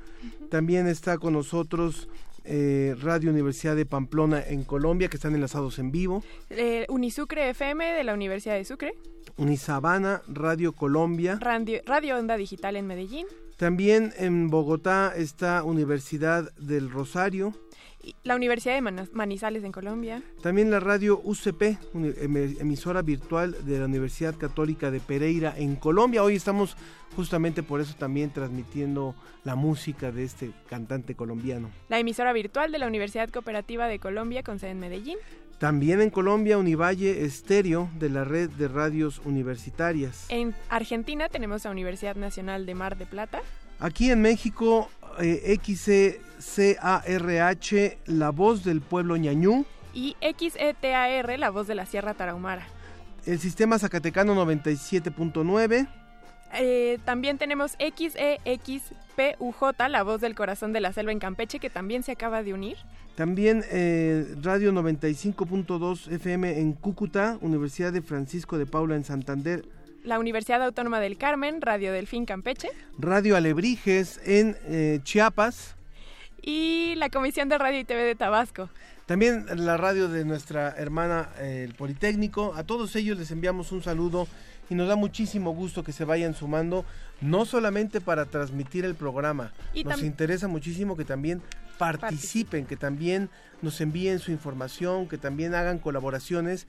[0.49, 2.09] También está con nosotros
[2.45, 6.23] eh, Radio Universidad de Pamplona en Colombia, que están enlazados en vivo.
[6.49, 8.93] Eh, Unisucre FM de la Universidad de Sucre,
[9.37, 11.37] Unisabana, Radio Colombia.
[11.41, 13.25] Radio, Radio Onda Digital en Medellín,
[13.57, 17.53] También en Bogotá está Universidad del Rosario.
[18.23, 23.79] La Universidad de Manizales en Colombia, También la radio UCP, uni- eme- emisora virtual de
[23.79, 26.23] la Universidad Católica de Pereira en Colombia.
[26.23, 26.77] Hoy estamos
[27.15, 31.69] justamente por eso también transmitiendo la música de este cantante colombiano.
[31.89, 35.17] la emisora virtual de la Universidad Cooperativa de Colombia con sede en Medellín,
[35.57, 40.25] También en Colombia, Univalle Estéreo de la red de radios universitarias.
[40.29, 43.41] En Argentina tenemos la Universidad Nacional de Mar de Plata.
[43.81, 44.89] Aquí en México,
[45.19, 46.87] eh, XCARH,
[48.05, 49.65] La Voz del Pueblo Ñañú.
[49.93, 52.67] Y XETAR, la voz de la Sierra Tarahumara.
[53.25, 55.87] El sistema Zacatecano 97.9.
[56.53, 62.03] Eh, también tenemos XEXPUJ, la voz del corazón de la selva en Campeche, que también
[62.03, 62.77] se acaba de unir.
[63.15, 69.65] También eh, Radio 95.2 FM en Cúcuta, Universidad de Francisco de Paula en Santander,
[70.03, 72.69] La Universidad Autónoma del Carmen, Radio Delfín Campeche.
[72.97, 75.75] Radio Alebrijes en eh, Chiapas,
[76.41, 78.69] Y la Comisión de Radio y TV de Tabasco.
[79.05, 82.53] también la radio de nuestra hermana eh, el Politécnico.
[82.55, 84.27] A todos ellos les enviamos un saludo
[84.69, 86.85] y nos da muchísimo gusto que se vayan sumando,
[87.21, 91.41] no solamente para transmitir el programa, Y nos interesa muchísimo que también
[91.79, 93.29] participen, que también
[93.61, 96.67] nos envíen su información, que también hagan colaboraciones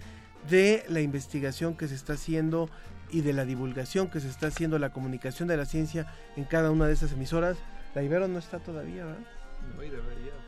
[0.49, 2.71] de la investigación que se está haciendo
[3.11, 6.71] y de la divulgación que se está haciendo, la comunicación de la ciencia en cada
[6.71, 7.57] una de esas emisoras.
[7.95, 9.40] La Ibero no está todavía, ¿verdad?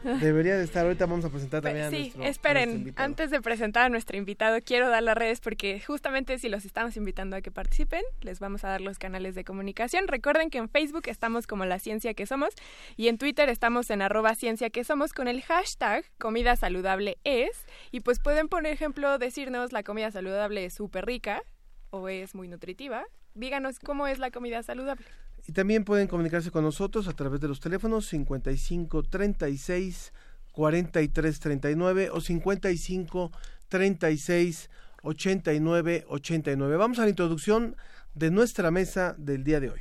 [0.02, 0.84] Debería de estar.
[0.84, 3.88] Ahorita vamos a presentar también a Sí, nuestro, a esperen, nuestro antes de presentar a
[3.88, 8.02] nuestro invitado, quiero dar las redes porque justamente si los estamos invitando a que participen,
[8.20, 10.08] les vamos a dar los canales de comunicación.
[10.08, 12.54] Recuerden que en Facebook estamos como La Ciencia que Somos
[12.96, 17.66] y en Twitter estamos en arroba Ciencia que Somos con el hashtag Comida Saludable es.
[17.92, 21.42] Y pues pueden, por ejemplo, decirnos la comida saludable es súper rica
[21.90, 23.04] o es muy nutritiva.
[23.34, 25.04] Díganos cómo es la comida saludable.
[25.47, 30.12] Y también pueden comunicarse con nosotros a través de los teléfonos 55 36
[30.53, 33.32] 43 39 o 55
[33.68, 34.70] 36
[35.03, 36.76] 89 89.
[36.76, 37.76] Vamos a la introducción
[38.14, 39.80] de nuestra mesa del día de hoy.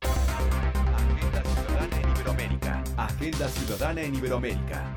[0.00, 2.84] Agenda Ciudadana en Iberoamérica.
[2.96, 4.94] Agenda Ciudadana en Iberoamérica.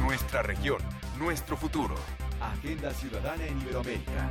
[0.00, 0.78] Nuestra región,
[1.18, 1.94] nuestro futuro.
[2.40, 4.28] Agenda Ciudadana en Iberoamérica.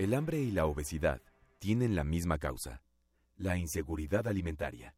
[0.00, 1.20] El hambre y la obesidad
[1.58, 2.80] tienen la misma causa,
[3.36, 4.94] la inseguridad alimentaria.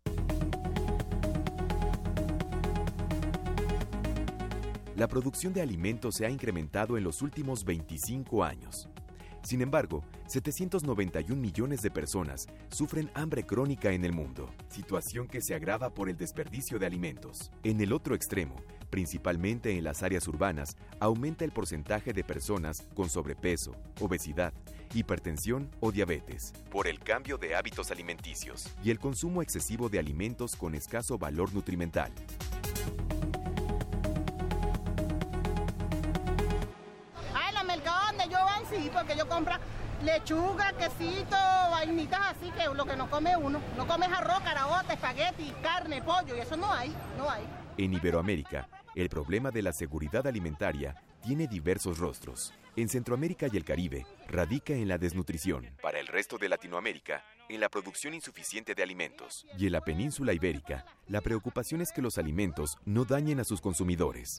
[4.95, 8.89] La producción de alimentos se ha incrementado en los últimos 25 años.
[9.43, 15.57] Sin embargo, 791 millones de personas sufren hambre crónica en el mundo, situación que se
[15.57, 17.51] agrava por el desperdicio de alimentos.
[17.65, 18.55] En el otro extremo,
[18.93, 24.53] principalmente en las áreas urbanas, aumenta el porcentaje de personas con sobrepeso, obesidad,
[24.93, 30.55] hipertensión o diabetes, por el cambio de hábitos alimenticios y el consumo excesivo de alimentos
[30.57, 32.13] con escaso valor nutrimental.
[37.35, 39.55] Ay, la mercado donde yo voy, sí, porque yo compro
[40.05, 41.37] lechuga, quesito,
[41.71, 43.59] vainitas así que lo que no come uno.
[43.79, 47.43] No comes arroz, caraota, espagueti, carne, pollo, y eso no hay, no hay.
[47.79, 52.53] En Iberoamérica, el problema de la seguridad alimentaria tiene diversos rostros.
[52.77, 55.71] En Centroamérica y el Caribe, radica en la desnutrición.
[55.83, 59.47] Para el resto de Latinoamérica, en la producción insuficiente de alimentos.
[59.59, 63.61] Y en la península ibérica, la preocupación es que los alimentos no dañen a sus
[63.61, 64.39] consumidores.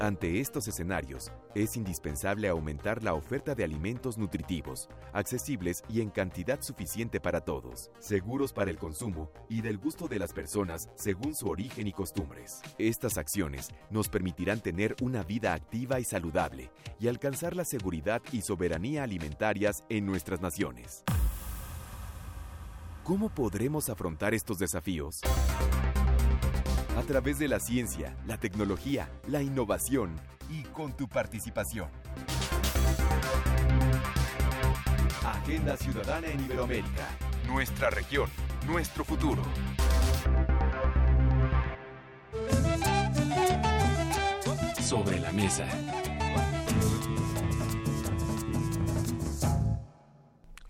[0.00, 6.60] Ante estos escenarios, es indispensable aumentar la oferta de alimentos nutritivos, accesibles y en cantidad
[6.62, 11.48] suficiente para todos, seguros para el consumo y del gusto de las personas según su
[11.48, 12.60] origen y costumbres.
[12.76, 18.42] Estas acciones nos permitirán tener una vida activa y saludable y alcanzar la seguridad y
[18.42, 21.04] soberanía alimentarias en nuestras naciones.
[23.04, 25.20] ¿Cómo podremos afrontar estos desafíos?
[26.96, 30.14] A través de la ciencia, la tecnología, la innovación
[30.48, 31.88] y con tu participación.
[35.24, 37.08] Agenda Ciudadana en Iberoamérica.
[37.46, 38.28] Nuestra región,
[38.66, 39.42] nuestro futuro.
[44.80, 45.66] Sobre la mesa.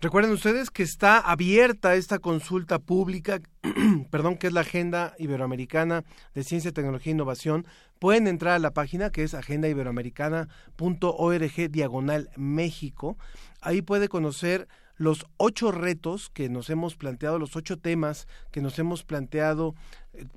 [0.05, 3.41] Recuerden ustedes que está abierta esta consulta pública,
[4.11, 6.03] perdón, que es la Agenda Iberoamericana
[6.35, 7.65] de Ciencia, Tecnología e Innovación.
[7.97, 13.17] Pueden entrar a la página que es agendaiberoamericana.org diagonal México.
[13.61, 18.77] Ahí puede conocer los ocho retos que nos hemos planteado, los ocho temas que nos
[18.77, 19.73] hemos planteado.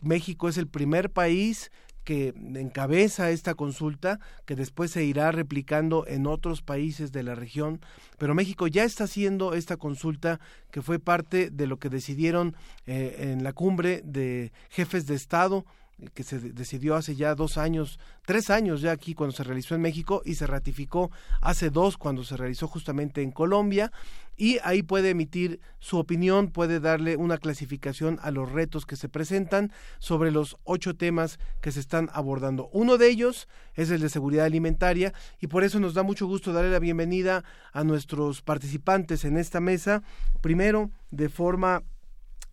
[0.00, 1.70] México es el primer país
[2.08, 7.82] que encabeza esta consulta, que después se irá replicando en otros países de la región,
[8.16, 10.40] pero México ya está haciendo esta consulta
[10.70, 12.56] que fue parte de lo que decidieron
[12.86, 15.66] eh, en la cumbre de jefes de Estado
[16.14, 19.80] que se decidió hace ya dos años, tres años ya aquí cuando se realizó en
[19.80, 23.90] México y se ratificó hace dos cuando se realizó justamente en Colombia
[24.36, 29.08] y ahí puede emitir su opinión, puede darle una clasificación a los retos que se
[29.08, 32.70] presentan sobre los ocho temas que se están abordando.
[32.72, 36.52] Uno de ellos es el de seguridad alimentaria y por eso nos da mucho gusto
[36.52, 37.42] darle la bienvenida
[37.72, 40.04] a nuestros participantes en esta mesa.
[40.40, 41.82] Primero, de forma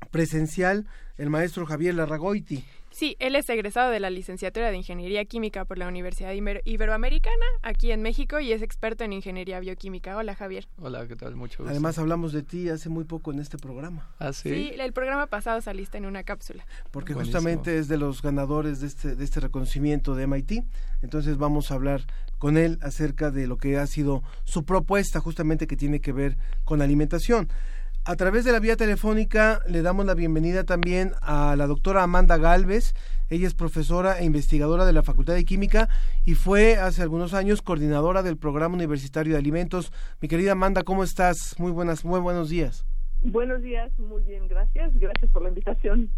[0.09, 0.87] presencial,
[1.17, 2.65] el maestro Javier Larragoiti.
[2.95, 6.31] Sí, él es egresado de la licenciatura de Ingeniería Química por la Universidad
[6.63, 10.15] Iberoamericana, aquí en México, y es experto en Ingeniería Bioquímica.
[10.15, 10.65] Hola, Javier.
[10.79, 11.35] Hola, ¿qué tal?
[11.35, 11.71] Mucho gusto.
[11.71, 14.07] Además, hablamos de ti hace muy poco en este programa.
[14.17, 14.47] ¿Ah, sí?
[14.47, 16.65] Sí, el programa pasado saliste en una cápsula.
[16.91, 20.63] Porque justamente es de los ganadores de este, de este reconocimiento de MIT.
[21.01, 21.99] Entonces vamos a hablar
[22.37, 26.37] con él acerca de lo que ha sido su propuesta, justamente que tiene que ver
[26.63, 27.49] con alimentación.
[28.07, 32.37] A través de la vía telefónica le damos la bienvenida también a la doctora Amanda
[32.37, 32.93] Galvez.
[33.31, 35.89] Ella es profesora e investigadora de la Facultad de Química
[36.23, 39.91] y fue hace algunos años coordinadora del Programa Universitario de Alimentos.
[40.21, 41.55] Mi querida Amanda, ¿cómo estás?
[41.57, 42.85] Muy buenas, muy buenos días.
[43.27, 44.95] Buenos días, muy bien, gracias.
[44.99, 46.11] Gracias por la invitación.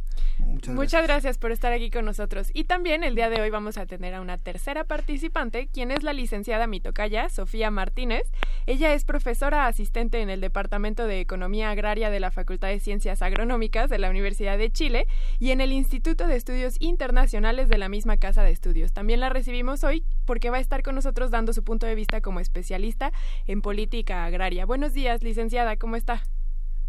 [0.68, 1.38] Muchas gracias.
[1.38, 2.52] por estar aquí con nosotros.
[2.54, 6.04] Y también el día de hoy vamos a tener a una tercera participante, quien es
[6.04, 8.30] la licenciada Mitocaya, Sofía Martínez.
[8.66, 13.22] Ella es profesora asistente en el Departamento de Economía Agraria de la Facultad de Ciencias
[13.22, 15.08] Agronómicas de la Universidad de Chile
[15.40, 18.92] y en el Instituto de Estudios Internacionales de la misma Casa de Estudios.
[18.92, 22.20] También la recibimos hoy porque va a estar con nosotros dando su punto de vista
[22.20, 23.14] como especialista
[23.46, 24.66] en política agraria.
[24.66, 26.22] Buenos días, licenciada, ¿cómo está?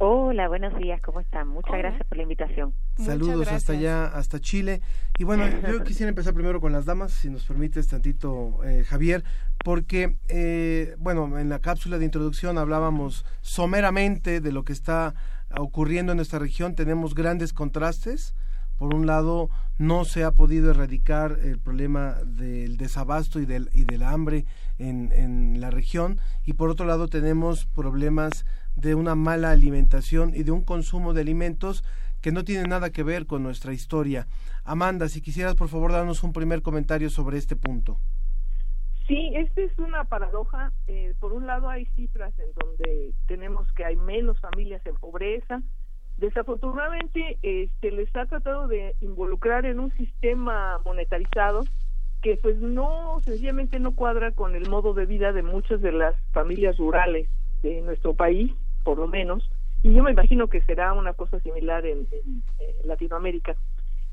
[0.01, 1.49] Hola, buenos días, ¿cómo están?
[1.49, 2.73] Muchas gracias por la invitación.
[2.99, 4.81] Saludos hasta allá, hasta Chile.
[5.19, 9.25] Y bueno, yo quisiera empezar primero con las damas, si nos permites tantito, eh, Javier,
[9.65, 15.15] porque, eh, bueno, en la cápsula de introducción hablábamos someramente de lo que está
[15.59, 16.77] ocurriendo en nuestra región.
[16.77, 18.37] Tenemos grandes contrastes.
[18.79, 23.83] Por un lado, no se ha podido erradicar el problema del desabasto y del, y
[23.83, 24.45] del hambre
[24.79, 26.21] en, en la región.
[26.45, 28.47] Y por otro lado, tenemos problemas
[28.81, 31.85] de una mala alimentación y de un consumo de alimentos
[32.21, 34.27] que no tiene nada que ver con nuestra historia.
[34.65, 37.99] Amanda, si quisieras por favor darnos un primer comentario sobre este punto.
[39.07, 40.73] Sí, esta es una paradoja.
[40.87, 45.63] Eh, por un lado hay cifras en donde tenemos que hay menos familias en pobreza.
[46.19, 47.39] Desafortunadamente
[47.81, 51.65] se les ha tratado de involucrar en un sistema monetarizado
[52.23, 56.17] que pues no, sencillamente no cuadra con el modo de vida de muchas de las
[56.33, 57.29] familias rurales
[57.63, 58.53] de nuestro país
[58.85, 59.49] por lo menos,
[59.83, 62.07] y yo me imagino que será una cosa similar en,
[62.85, 63.55] Latinoamérica,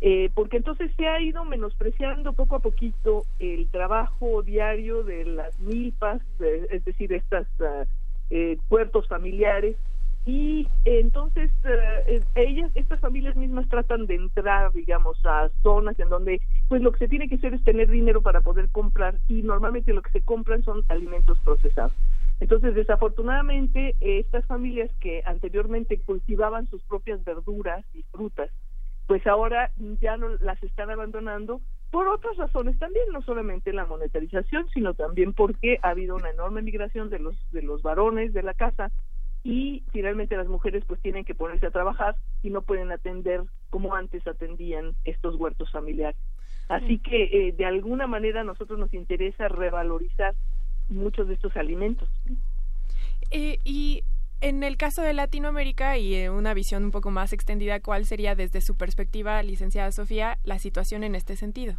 [0.01, 5.57] eh, porque entonces se ha ido menospreciando poco a poquito el trabajo diario de las
[5.59, 7.86] milpas, es decir, estas uh,
[8.30, 9.78] eh, puertos familiares,
[10.26, 16.41] y entonces eh, ellas, estas familias mismas tratan de entrar, digamos, a zonas en donde,
[16.68, 19.93] pues lo que se tiene que hacer es tener dinero para poder comprar, y normalmente
[19.93, 21.93] lo que se compran son alimentos procesados.
[22.39, 28.51] Entonces, desafortunadamente, estas familias que anteriormente cultivaban sus propias verduras y frutas,
[29.07, 29.71] pues ahora
[30.01, 31.61] ya no las están abandonando
[31.91, 36.61] por otras razones también, no solamente la monetarización, sino también porque ha habido una enorme
[36.61, 38.91] migración de los de los varones de la casa
[39.45, 43.93] y finalmente las mujeres pues tienen que ponerse a trabajar y no pueden atender como
[43.93, 46.19] antes atendían estos huertos familiares.
[46.67, 50.33] Así que eh, de alguna manera a nosotros nos interesa revalorizar
[50.89, 52.09] muchos de estos alimentos.
[53.31, 54.03] Eh, y
[54.41, 58.36] en el caso de Latinoamérica y en una visión un poco más extendida, ¿cuál sería
[58.36, 61.75] desde su perspectiva, licenciada Sofía, la situación en este sentido?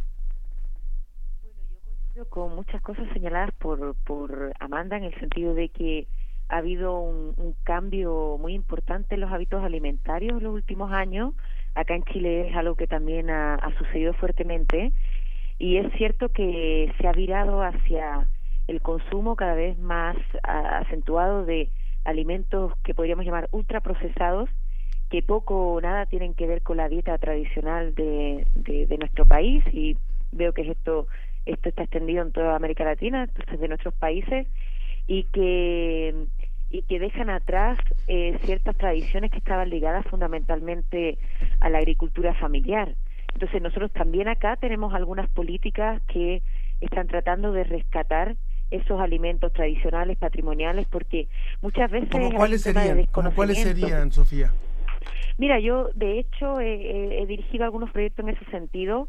[2.29, 6.07] con muchas cosas señaladas por, por Amanda en el sentido de que
[6.49, 11.33] ha habido un, un, cambio muy importante en los hábitos alimentarios en los últimos años.
[11.75, 14.93] Acá en Chile es algo que también ha, ha sucedido fuertemente
[15.59, 18.27] y es cierto que se ha virado hacia
[18.67, 21.69] el consumo cada vez más acentuado de
[22.03, 24.49] alimentos que podríamos llamar ultraprocesados
[25.09, 29.25] que poco o nada tienen que ver con la dieta tradicional de, de, de nuestro
[29.25, 29.97] país y
[30.31, 31.07] veo que esto
[31.47, 34.47] esto está extendido en toda América Latina, entonces de nuestros países,
[35.07, 36.25] y que,
[36.69, 41.17] y que dejan atrás eh, ciertas tradiciones que estaban ligadas fundamentalmente
[41.61, 42.95] a la agricultura familiar.
[43.33, 46.41] Entonces nosotros también acá tenemos algunas políticas que
[46.81, 48.35] están tratando de rescatar
[48.71, 51.27] esos alimentos tradicionales, patrimoniales, porque
[51.61, 52.09] muchas veces...
[52.11, 53.05] ¿Cómo cuáles, serían,
[53.35, 54.51] ¿Cuáles serían, Sofía?
[55.37, 59.07] Mira, yo de hecho he, he dirigido algunos proyectos en ese sentido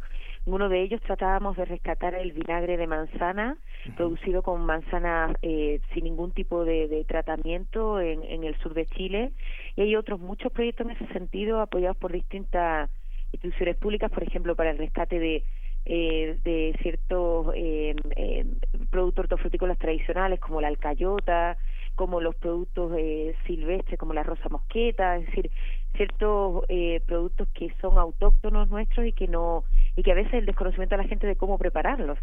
[0.48, 3.58] uno de ellos tratábamos de rescatar el vinagre de manzana,
[3.96, 8.86] producido con manzana eh, sin ningún tipo de, de tratamiento en, en, el sur de
[8.86, 9.32] Chile.
[9.76, 12.90] Y hay otros muchos proyectos en ese sentido, apoyados por distintas
[13.32, 15.44] instituciones públicas, por ejemplo, para el rescate de,
[15.88, 18.46] eh, de ciertos eh, eh,
[18.90, 21.56] productos hortofrutícolas tradicionales, como la alcayota,
[21.94, 25.50] como los productos eh, silvestres, como la rosa mosqueta, es decir,
[25.96, 29.64] ciertos eh, productos que son autóctonos nuestros y que no
[29.96, 32.18] y que a veces el desconocimiento de la gente de cómo prepararlos.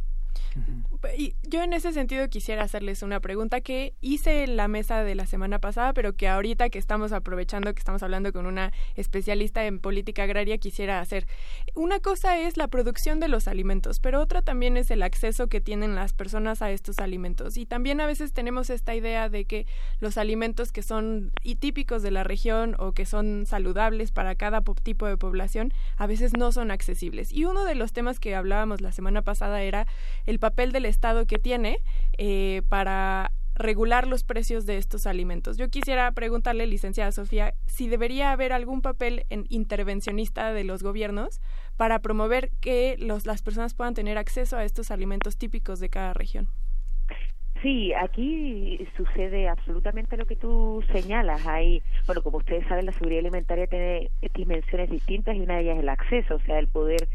[1.18, 5.16] Y yo en ese sentido quisiera hacerles una pregunta que hice en la mesa de
[5.16, 9.66] la semana pasada, pero que ahorita que estamos aprovechando que estamos hablando con una especialista
[9.66, 11.28] en política agraria quisiera hacer.
[11.76, 15.62] Una cosa es la producción de los alimentos, pero otra también es el acceso que
[15.62, 17.58] tienen las personas a estos alimentos.
[17.58, 19.66] Y también a veces tenemos esta idea de que
[20.00, 24.62] los alimentos que son y típicos de la región o que son saludables para cada
[24.84, 27.32] tipo de población a veces no son accesibles.
[27.32, 29.88] Y uno de los temas que hablábamos la semana pasada era
[30.26, 31.80] el papel del Estado que tiene
[32.18, 35.58] eh, para regular los precios de estos alimentos.
[35.58, 41.42] Yo quisiera preguntarle, licenciada Sofía, si debería haber algún papel en intervencionista de los gobiernos
[41.78, 46.14] para promover que los, las personas puedan tener acceso a estos alimentos típicos de cada
[46.14, 46.50] región.
[47.62, 51.48] Sí, aquí sucede absolutamente lo que tú señalas.
[51.48, 55.78] Hay, bueno, como ustedes saben, la seguridad alimentaria tiene dimensiones distintas y una de ellas
[55.78, 57.08] es el acceso, o sea, el poder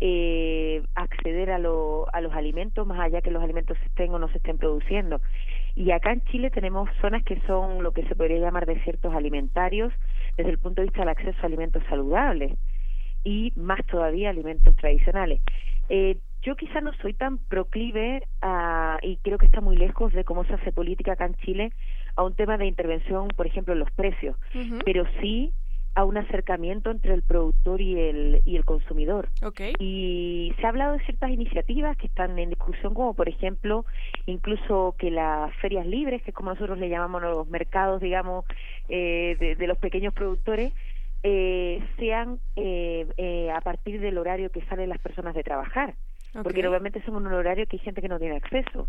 [0.00, 4.18] eh, acceder a, lo, a los alimentos más allá que los alimentos se estén o
[4.18, 5.20] no se estén produciendo.
[5.74, 9.92] Y acá en Chile tenemos zonas que son lo que se podría llamar desiertos alimentarios
[10.36, 12.56] desde el punto de vista del acceso a alimentos saludables
[13.24, 15.40] y más todavía alimentos tradicionales.
[15.88, 20.24] Eh, yo quizá no soy tan proclive a, y creo que está muy lejos de
[20.24, 21.72] cómo se hace política acá en Chile
[22.14, 24.36] a un tema de intervención, por ejemplo, en los precios,
[24.84, 25.52] pero sí
[25.98, 29.30] a un acercamiento entre el productor y el, y el consumidor.
[29.42, 29.72] Okay.
[29.80, 33.84] Y se ha hablado de ciertas iniciativas que están en discusión, como por ejemplo,
[34.26, 38.44] incluso que las ferias libres, que es como nosotros le llamamos los mercados, digamos,
[38.88, 40.72] eh, de, de, los pequeños productores,
[41.24, 45.96] eh, sean eh, eh, a partir del horario que salen las personas de trabajar.
[46.30, 46.42] Okay.
[46.44, 48.86] Porque obviamente son un horario que hay gente que no tiene acceso.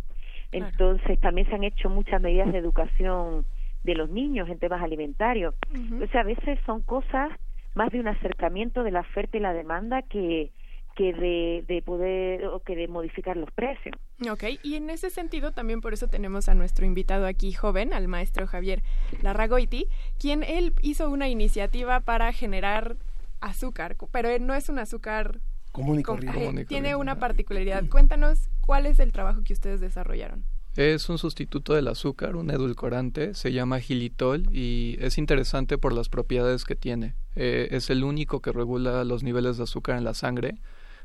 [0.52, 0.68] Claro.
[0.68, 3.46] Entonces también se han hecho muchas medidas de educación
[3.84, 5.56] de los niños en temas alimentarios.
[5.70, 5.92] Uh -huh.
[5.94, 7.32] Entonces a veces son cosas
[7.76, 10.52] más de un acercamiento de la oferta y la demanda que
[10.96, 13.96] que de, de poder o que de modificar los precios.
[14.30, 18.10] Ok, y en ese sentido también por eso tenemos a nuestro invitado aquí joven, al
[18.10, 18.84] maestro Javier
[19.22, 19.88] Larragoiti,
[20.20, 22.98] quien él hizo una iniciativa para generar
[23.40, 25.40] azúcar, pero no es un azúcar
[25.72, 26.64] común y corriente.
[26.64, 27.86] Eh, tiene una particularidad.
[27.90, 30.44] Cuéntanos cuál es el trabajo que ustedes desarrollaron.
[30.80, 36.08] Es un sustituto del azúcar, un edulcorante, se llama gilitol y es interesante por las
[36.08, 37.16] propiedades que tiene.
[37.36, 40.56] Eh, es el único que regula los niveles de azúcar en la sangre,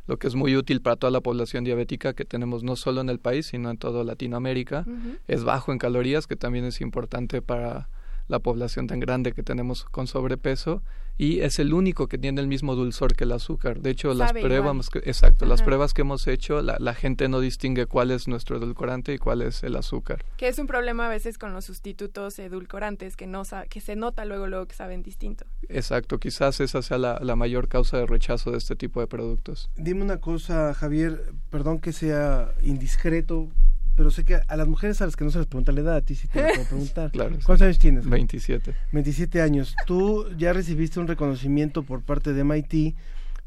[0.07, 3.09] lo que es muy útil para toda la población diabética que tenemos no solo en
[3.09, 4.85] el país, sino en toda Latinoamérica.
[4.87, 5.19] Uh -huh.
[5.27, 7.89] Es bajo en calorías, que también es importante para
[8.29, 10.85] la población tan grande que tenemos con sobrepeso
[11.17, 13.81] y es el único que tiene el mismo dulzor que el azúcar.
[13.81, 15.51] De hecho, Sabe las pruebas, que, exacto, Ajá.
[15.51, 19.19] las pruebas que hemos hecho, la, la, gente no distingue cuál es nuestro edulcorante y
[19.19, 20.25] cuál es el azúcar.
[20.37, 24.25] Que es un problema a veces con los sustitutos edulcorantes que no que se nota
[24.25, 25.45] luego luego que saben distinto.
[25.69, 29.71] Exacto, quizás esa sea la, la mayor causa de rechazo de este tipo de productos.
[29.77, 33.51] Dime una cosa, Javier, perdón que sea indiscreto,
[33.97, 35.97] pero sé que a las mujeres a las que no se les pregunta la edad,
[35.97, 37.11] a ti sí te lo puedo preguntar.
[37.11, 37.65] claro, ¿Cuántos sí.
[37.65, 38.09] años tienes?
[38.09, 38.75] 27.
[38.93, 39.75] 27 años.
[39.87, 42.97] Tú ya recibiste un reconocimiento por parte de MIT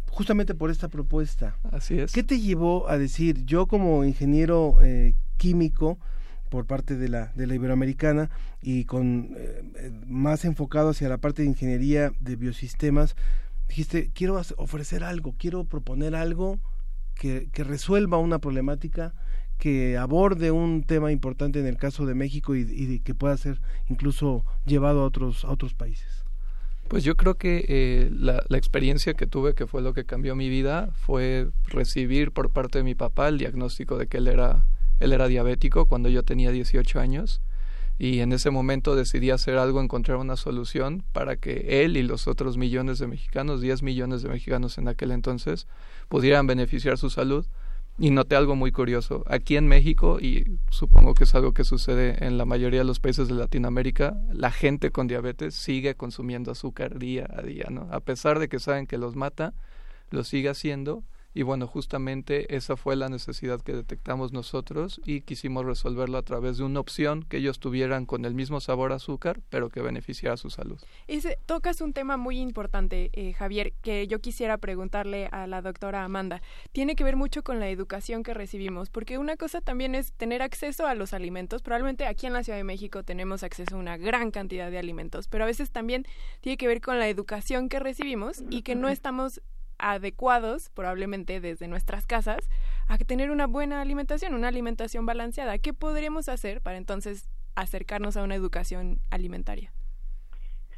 [0.09, 1.57] justamente por esta propuesta.
[1.71, 2.11] Así es.
[2.11, 5.99] ¿Qué te llevó a decir, yo como ingeniero eh, químico,
[6.49, 8.29] por parte de la, de la Iberoamericana
[8.61, 13.15] y con eh, más enfocado hacia la parte de ingeniería de biosistemas,
[13.67, 16.59] dijiste, quiero ofrecer algo, quiero proponer algo
[17.15, 19.13] que, que resuelva una problemática,
[19.57, 24.45] que aborde un tema importante en el caso de México y, que pueda ser incluso
[24.65, 26.25] llevado a otros, a otros países.
[26.87, 30.35] Pues yo creo que eh, la, la, experiencia que tuve, que fue lo que cambió
[30.35, 34.65] mi vida, fue recibir por parte de mi papá el diagnóstico de que él era
[34.99, 37.41] él era diabético cuando yo tenía 18 años
[37.99, 42.27] y en ese momento decidí hacer algo, encontrar una solución para que él y los
[42.27, 45.67] otros millones de mexicanos, 10 millones de mexicanos en aquel entonces,
[46.07, 47.45] pudieran beneficiar su salud.
[47.99, 49.23] Y noté algo muy curioso.
[49.27, 52.99] Aquí en México, y supongo que es algo que sucede en la mayoría de los
[52.99, 57.87] países de Latinoamérica, la gente con diabetes sigue consumiendo azúcar día a día, ¿no?
[57.91, 59.55] A pesar de que saben que los mata,
[60.11, 61.03] lo sigue haciendo
[61.37, 66.57] y bueno, justamente esa fue la necesidad que detectamos nosotros y quisimos resolverlo a través
[66.57, 70.49] de una opción que ellos tuvieran con el mismo sabor azúcar, pero que beneficiara su
[70.49, 70.79] salud.
[71.05, 76.03] Ese, tocas un tema muy importante, eh, Javier, que yo quisiera preguntarle a la doctora
[76.03, 76.41] Amanda.
[76.71, 80.41] Tiene que ver mucho con la educación que recibimos, porque una cosa también es tener
[80.41, 81.61] acceso a los alimentos.
[81.61, 85.27] Probablemente aquí en la Ciudad de México tenemos acceso a una gran cantidad de alimentos,
[85.27, 86.07] pero a veces también
[86.41, 89.39] tiene que ver con la educación que recibimos y que no estamos
[89.79, 92.49] adecuados, probablemente desde nuestras casas,
[92.87, 95.57] a tener una buena alimentación, una alimentación balanceada.
[95.57, 99.71] ¿Qué podríamos hacer para entonces acercarnos a una educación alimentaria?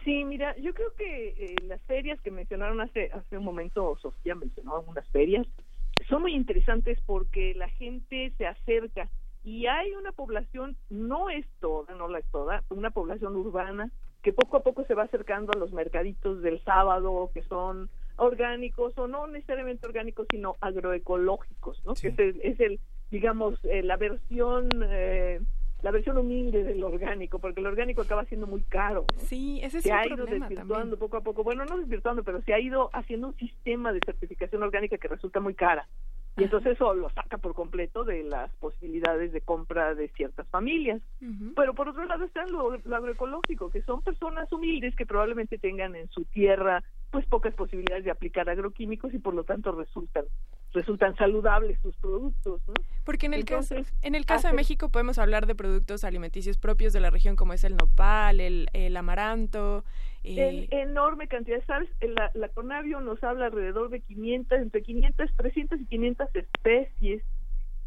[0.03, 4.33] Sí, mira, yo creo que eh, las ferias que mencionaron hace, hace un momento, Sofía
[4.33, 5.45] mencionó algunas ferias,
[6.07, 9.09] son muy interesantes porque la gente se acerca
[9.43, 13.91] y hay una población, no es toda, no la es toda, una población urbana
[14.23, 17.89] que poco a poco se va acercando a los mercaditos del sábado, que son
[18.19, 21.93] orgánicos o no necesariamente orgánicos, sino agroecológicos, ¿no?
[21.95, 22.13] Que
[22.43, 22.79] es el,
[23.11, 25.39] digamos, eh, la versión eh,
[25.81, 29.05] la versión humilde del orgánico, porque el orgánico acaba siendo muy caro.
[29.17, 31.43] Sí, ese es se ha ido desvirtuando poco a poco.
[31.43, 35.39] Bueno, no desvirtuando, pero se ha ido haciendo un sistema de certificación orgánica que resulta
[35.39, 35.87] muy cara.
[36.37, 41.01] Y entonces eso lo saca por completo de las posibilidades de compra de ciertas familias.
[41.55, 45.95] Pero por otro lado está lo, lo, agroecológico, que son personas humildes que probablemente tengan
[45.95, 50.25] en su tierra pues pocas posibilidades de aplicar agroquímicos y por lo tanto resultan
[50.73, 52.73] resultan saludables sus productos, ¿no?
[53.03, 56.93] Porque en el caso en el caso de México podemos hablar de productos alimenticios propios
[56.93, 59.83] de la región como es el nopal, el, el amaranto,
[60.23, 60.67] eh...
[60.71, 61.89] enorme cantidad, ¿sabes?
[62.01, 67.23] La, la Conavio nos habla alrededor de 500, entre 500, 300 y 500 especies.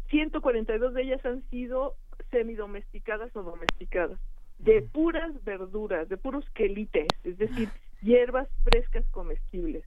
[0.09, 1.95] 142 de ellas han sido
[2.31, 4.19] semidomesticadas o domesticadas,
[4.59, 7.69] de puras verduras, de puros quelites, es decir,
[8.03, 9.83] hierbas frescas comestibles.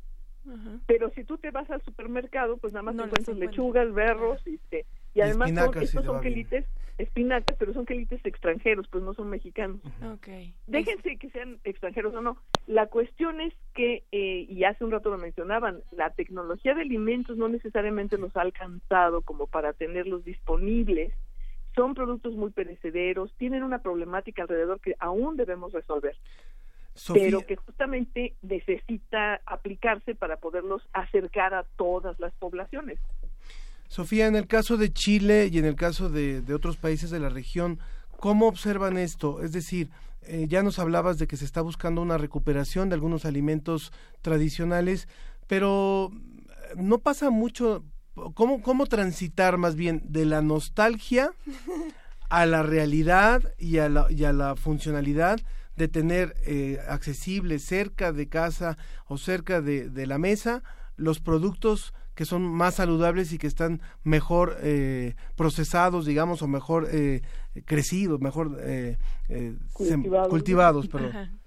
[0.87, 4.87] Pero si tú te vas al supermercado, pues nada más encuentras lechugas, berros y, este,
[5.13, 6.65] y además estos son quelites,
[6.99, 9.81] espinacas, pero son quelites extranjeros, pues no son mexicanos.
[10.19, 10.55] Okay.
[10.69, 12.37] Déjense que sean extranjeros o no.
[12.69, 17.37] La cuestión es que, eh, y hace un rato lo mencionaban, la tecnología de alimentos
[17.37, 21.13] no necesariamente nos ha alcanzado como para tenerlos disponibles.
[21.75, 26.17] Son productos muy perecederos, tienen una problemática alrededor que aún debemos resolver
[27.13, 32.99] pero que justamente necesita aplicarse para poderlos acercar a todas las poblaciones.
[33.89, 37.29] Sofía, en el caso de Chile y en el caso de, otros países de la
[37.29, 37.79] región,
[38.19, 39.43] ¿cómo observan esto?
[39.43, 39.91] Es decir,
[40.23, 43.93] eh, ya nos hablabas de que se está buscando una recuperación de algunos alimentos
[44.23, 45.09] tradicionales,
[45.47, 47.85] pero eh, no pasa mucho.
[48.33, 51.33] ¿Cómo, cómo transitar más bien de la nostalgia
[52.31, 55.39] a la realidad y a la, y a la funcionalidad
[55.77, 60.63] de tener eh, accesible cerca de casa o cerca de, de, la mesa
[60.97, 66.89] los productos que son más saludables y que están mejor eh, procesados, digamos, o mejor
[66.91, 67.21] eh,
[67.67, 68.97] crecidos, mejor eh,
[69.29, 71.39] eh cultivados, cultivados perdón.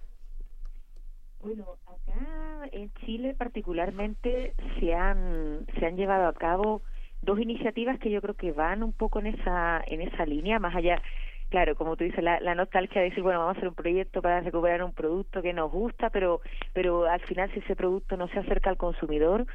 [1.41, 6.83] Bueno, acá en Chile particularmente se han se han llevado a cabo
[7.23, 10.75] dos iniciativas que yo creo que van un poco en esa en esa línea, más
[10.75, 11.01] allá
[11.49, 14.21] claro, como tú dices, la, la, nostalgia de decir, bueno, vamos a hacer un proyecto
[14.21, 16.41] para recuperar un producto que nos gusta, pero,
[16.73, 19.45] pero al final si ese producto no se acerca al consumidor,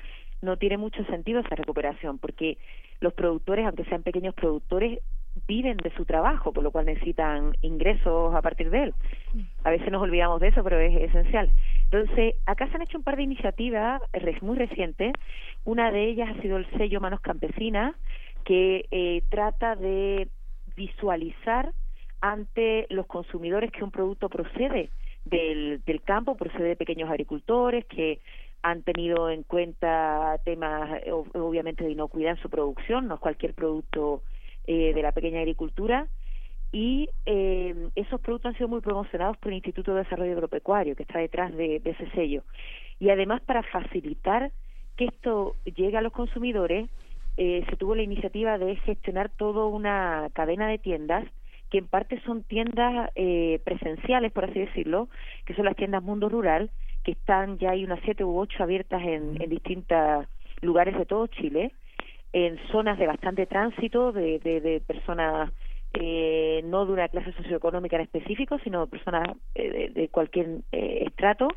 [0.42, 2.58] no tiene mucho sentido esa recuperación, porque
[3.00, 5.00] los productores, aunque sean pequeños productores,
[5.48, 8.94] viven de su trabajo, por lo cual necesitan ingresos a partir de él.
[9.64, 11.50] A veces nos olvidamos de eso, pero es esencial.
[11.90, 14.00] Entonces, acá se han hecho un par de iniciativas
[14.42, 15.12] muy recientes.
[15.64, 17.94] Una de ellas ha sido el sello Manos Campesinas,
[18.44, 20.28] que eh, trata de
[20.76, 21.72] visualizar
[22.24, 24.88] ante los consumidores que un producto procede
[25.26, 28.18] del, campo, procede de pequeños agricultores que
[28.62, 31.02] han tenido en cuenta temas
[31.34, 34.22] obviamente de inocuidad en su producción, no es cualquier producto
[34.66, 36.08] de la pequeña agricultura,
[36.74, 41.02] y eh, esos productos han sido muy promocionados por el Instituto de Desarrollo Agropecuario, que
[41.02, 42.42] está detrás de, ese sello.
[42.98, 44.50] Y además, para facilitar
[44.96, 46.88] que esto llegue a los consumidores,
[47.36, 51.24] eh, se tuvo la iniciativa de gestionar toda una cadena de tiendas
[51.74, 55.08] que en parte son tiendas eh, presenciales, por así decirlo,
[55.44, 56.70] que son las tiendas Mundo Rural,
[57.02, 60.24] que están ya hay unas siete u ocho abiertas en, en distintos
[60.60, 61.72] lugares de todo Chile,
[62.32, 65.50] en zonas de bastante tránsito de, de, de personas
[65.94, 71.48] eh, no de una clase socioeconómica en específico, sino personas eh, de, cualquier eh, estrato.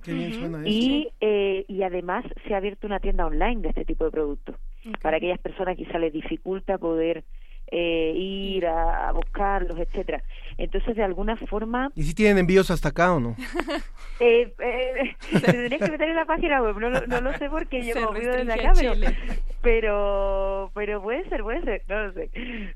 [0.66, 4.56] Y, eh, y además se ha abierto una tienda online de este tipo de productos.
[5.04, 7.24] Para aquellas personas quizá les dificulta poder
[7.72, 10.24] eh, ir a, buscarlos, etcétera.
[10.58, 11.92] Entonces, de alguna forma...
[11.96, 13.36] ¿Y si tienen envíos hasta acá o no?
[14.20, 15.16] eh, eh,
[15.46, 18.34] tendrías que meter en la página web, no, no, lo sé porque yo me olvido
[18.34, 18.74] desde acá,
[19.62, 22.30] pero, pero, puede ser, puede ser, no lo sé.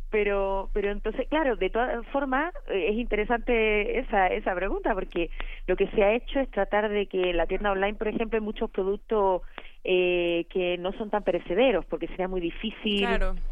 [0.10, 5.30] Pero, pero entonces, claro, de todas formas, eh, es interesante esa, esa pregunta porque
[5.68, 8.44] lo que se ha hecho es tratar de que la tienda online, por ejemplo, hay
[8.44, 9.42] muchos productos
[9.84, 13.08] eh, que no son tan perecederos, porque sería muy difícil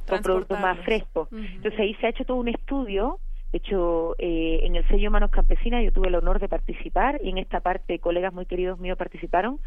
[0.07, 1.29] con productos más frescos.
[1.31, 3.19] Entonces ahí se ha hecho todo un estudio
[3.51, 7.29] de hecho, eh, en el sello Manos Campesinas yo tuve el honor de participar y
[7.29, 9.59] en esta parte colegas muy queridos míos participaron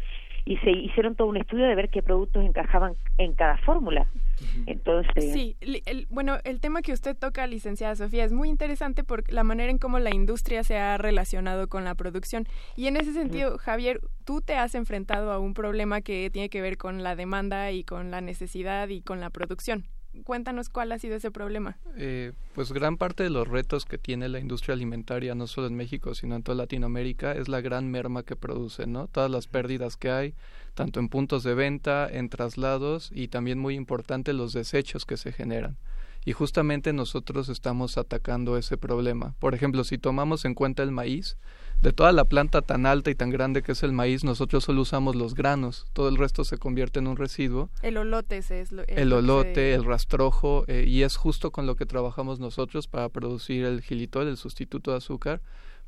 [0.45, 4.07] y se hicieron todo un estudio de ver qué productos encajaban en cada fórmula.
[4.65, 5.31] Entonces...
[5.31, 9.43] Sí, el, bueno, el tema que usted toca, licenciada Sofía, es muy interesante por la
[9.43, 12.45] manera en cómo la industria se ha relacionado con la producción.
[12.75, 16.61] Y en ese sentido, Javier, tú te has enfrentado a un problema que tiene que
[16.61, 19.85] ver con la demanda y con la necesidad y con la producción
[20.23, 21.77] cuéntanos cuál ha sido ese problema.
[21.95, 25.75] Eh, pues gran parte de los retos que tiene la industria alimentaria, no solo en
[25.75, 29.07] México, sino en toda Latinoamérica, es la gran merma que produce, ¿no?
[29.07, 30.33] Todas las pérdidas que hay,
[30.73, 35.31] tanto en puntos de venta, en traslados y también muy importante los desechos que se
[35.31, 35.77] generan.
[36.25, 39.35] Y justamente nosotros estamos atacando ese problema.
[39.39, 41.37] Por ejemplo, si tomamos en cuenta el maíz,
[41.83, 44.83] de toda la planta tan alta y tan grande que es el maíz, nosotros solo
[44.83, 47.69] usamos los granos, todo el resto se convierte en un residuo.
[47.81, 51.85] El olote es lo, el, olote, el rastrojo, eh, y es justo con lo que
[51.85, 55.41] trabajamos nosotros para producir el gilitol, el sustituto de azúcar,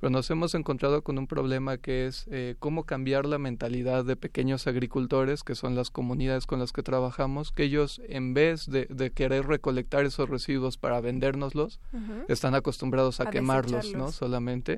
[0.05, 4.15] pero nos hemos encontrado con un problema que es eh, cómo cambiar la mentalidad de
[4.15, 8.85] pequeños agricultores, que son las comunidades con las que trabajamos, que ellos en vez de,
[9.15, 11.79] querer recolectar esos residuos para vendérnoslos,
[12.27, 14.11] están acostumbrados a, quemarlos, ¿no?
[14.11, 14.77] Solamente.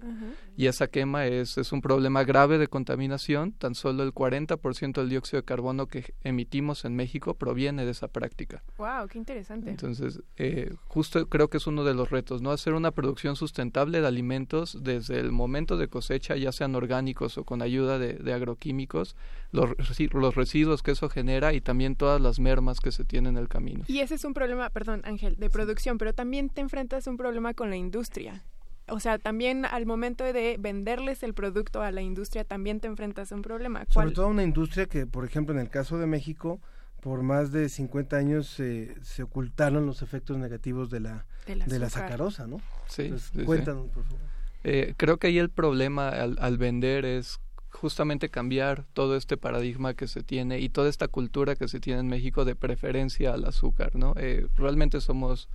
[0.55, 5.09] Y esa quema es, es un problema grave de contaminación, tan solo el 40% del
[5.09, 8.63] dióxido de carbono que emitimos en México proviene de esa práctica.
[8.77, 9.09] ¡Wow!
[9.09, 9.71] ¡Qué interesante!
[9.71, 12.51] Entonces, eh, justo creo que es uno de los retos, ¿no?
[12.51, 17.37] Hacer una producción sustentable de alimentos desde desde el momento de cosecha, ya sean orgánicos
[17.37, 19.15] o con ayuda de, agroquímicos,
[19.51, 19.71] los,
[20.13, 23.49] los, residuos que eso genera y también todas las mermas que se tienen en el
[23.49, 23.83] camino.
[23.87, 27.17] Y ese es un problema, perdón Ángel, de producción, pero también te enfrentas a un
[27.17, 28.43] problema con la industria.
[28.89, 33.31] O sea, también al momento de venderles el producto a la industria, también te enfrentas
[33.31, 33.85] a un problema.
[33.89, 36.61] Sobre todo una industria que, por ejemplo, en el caso de México,
[37.01, 42.47] por más de 50 años se ocultaron los efectos negativos de la, de la sacarosa,
[42.47, 42.61] ¿no?
[42.87, 43.13] Sí,
[43.45, 44.36] cuéntanos, por favor.
[44.63, 47.39] Eh, creo que ahí el problema al, vender es
[47.69, 51.99] justamente cambiar todo este paradigma que se tiene y toda esta cultura que se tiene
[51.99, 54.13] en México de preferencia al azúcar, ¿no?
[54.17, 55.47] Eh, realmente somos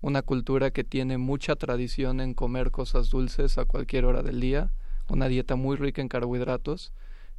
[0.00, 4.70] una cultura que tiene mucha tradición en comer cosas dulces a cualquier hora del día,
[5.08, 6.92] una dieta muy rica en carbohidratos,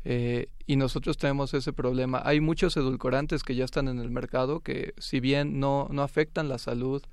[0.03, 2.21] eh, y nosotros tenemos ese problema.
[2.23, 6.49] Hay muchos edulcorantes que ya están en el mercado que si bien no, no afectan
[6.49, 7.03] la salud,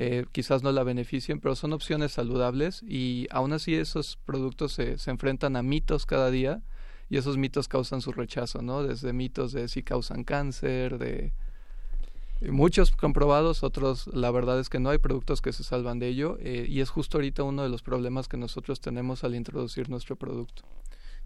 [0.00, 4.96] eh, quizás no la beneficien, pero son opciones saludables y aún así esos productos se,
[4.96, 6.62] se enfrentan a mitos cada día
[7.10, 8.84] y esos mitos causan su rechazo, ¿no?
[8.84, 11.32] Desde mitos de si causan cáncer, de
[12.42, 16.38] muchos comprobados, otros la verdad es que no hay productos que se salvan de ello
[16.38, 20.14] eh, y es justo ahorita uno de los problemas que nosotros tenemos al introducir nuestro
[20.14, 20.62] producto.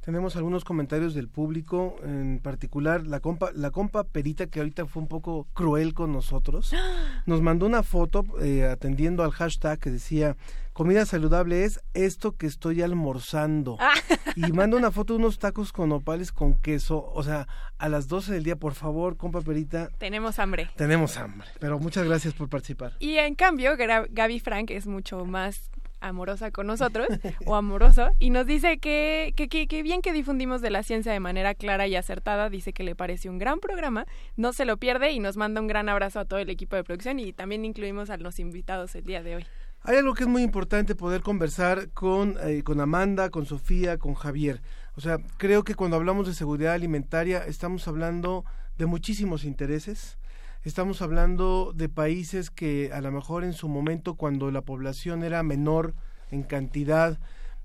[0.05, 5.01] Tenemos algunos comentarios del público, en particular la compa, la compa Perita, que ahorita fue
[5.01, 6.75] un poco cruel con nosotros,
[7.27, 10.37] nos mandó una foto eh, atendiendo al hashtag que decía,
[10.73, 13.77] comida saludable es esto que estoy almorzando.
[13.79, 13.93] Ah.
[14.35, 17.47] y manda una foto de unos tacos con opales con queso, o sea,
[17.79, 19.89] a las 12 del día, por favor, compa Perita.
[19.99, 20.69] Tenemos hambre.
[20.75, 22.95] Tenemos hambre, pero muchas gracias por participar.
[22.99, 25.71] Y en cambio, Gaby Frank es mucho más
[26.03, 27.07] amorosa con nosotros
[27.47, 31.21] o amoroso y nos dice que, que, que, bien que difundimos de la ciencia de
[31.21, 35.13] manera clara y acertada, dice que le parece un gran programa, no se lo pierde
[35.13, 38.11] y nos manda un gran abrazo a todo el equipo de producción y también incluimos
[38.11, 39.47] a los invitados el día de hoy.
[39.85, 44.15] Hay algo que es muy importante poder conversar con, eh, con Amanda, con Sofía, con
[44.15, 44.63] Javier.
[44.95, 48.45] O sea, creo que cuando hablamos de seguridad alimentaria estamos hablando
[48.79, 50.19] de muchísimos intereses.
[50.65, 55.43] Estamos hablando de países que a lo mejor en su momento, cuando la población era
[55.43, 55.93] menor
[56.31, 57.19] en cantidad,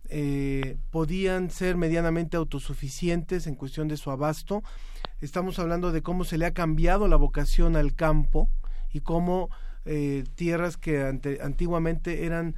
[0.09, 4.63] eh, podían ser medianamente autosuficientes en cuestión de su abasto.
[5.21, 8.49] Estamos hablando de cómo se le ha cambiado la vocación al campo
[8.91, 9.51] y cómo
[9.85, 11.03] eh, tierras que
[11.39, 12.55] antiguamente eran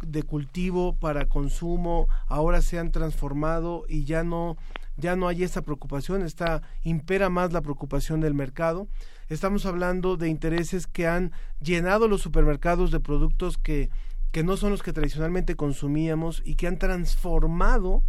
[0.00, 4.56] de cultivo para consumo ahora se han transformado y ya no
[4.96, 8.88] ya no hay esa preocupación, está impera más la preocupación del mercado.
[9.32, 13.88] Estamos hablando de intereses que han llenado los supermercados de productos que
[14.30, 18.02] que no son los que tradicionalmente consumíamos y que han transformado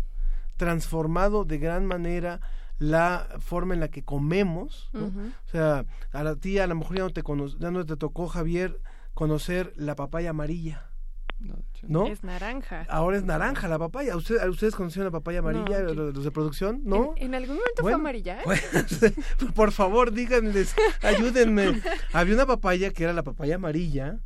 [0.57, 2.39] transformado de gran manera
[2.77, 7.03] la forma en la que comemos, o sea, a la tía a lo mejor ya
[7.03, 7.23] no te
[7.59, 8.81] ya no te tocó Javier
[9.13, 10.92] conocer la papaya amarilla.
[11.87, 12.07] ¿No?
[12.07, 12.85] Es naranja.
[12.89, 14.15] Ahora es naranja la papaya.
[14.15, 16.81] ¿Usted, ¿Ustedes conocieron la papaya amarilla, los de producción?
[16.85, 17.13] ¿No?
[17.17, 18.39] ¿En, algún momento fue amarilla?
[19.55, 21.81] por favor, díganles, ayúdenme.
[22.13, 24.19] Había una papaya que era la papaya amarilla,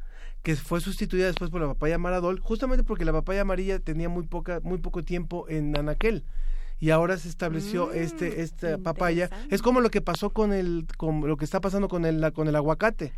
[0.43, 4.27] que fue sustituida después por la papaya maradol, justamente porque la papaya amarilla tenía muy
[4.27, 6.23] poca, muy poco tiempo en Anaquel
[6.79, 9.29] y ahora se estableció este mm, esta papaya.
[9.49, 12.47] Es como lo que pasó con el con lo que está pasando con el con
[12.47, 13.13] el aguacate.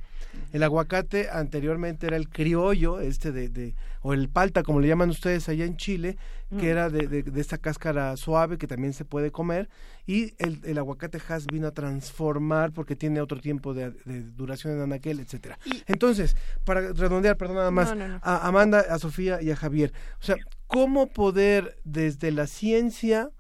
[0.54, 5.10] El aguacate anteriormente era el criollo este de, de o el palta como le llaman
[5.10, 6.18] ustedes allá en Chile
[6.50, 6.70] que mm.
[6.70, 9.70] era de, de, esta cáscara suave que también se puede comer.
[10.08, 14.82] Y el, el aguacate has vino a transformar porque tiene otro tiempo de, duración en
[14.82, 15.60] anaquel etcétera.
[15.86, 19.92] Entonces para redondear perdón nada más a Amanda a Sofía y a Javier.
[20.22, 20.38] O sea
[20.68, 23.32] cómo poder desde la ciencia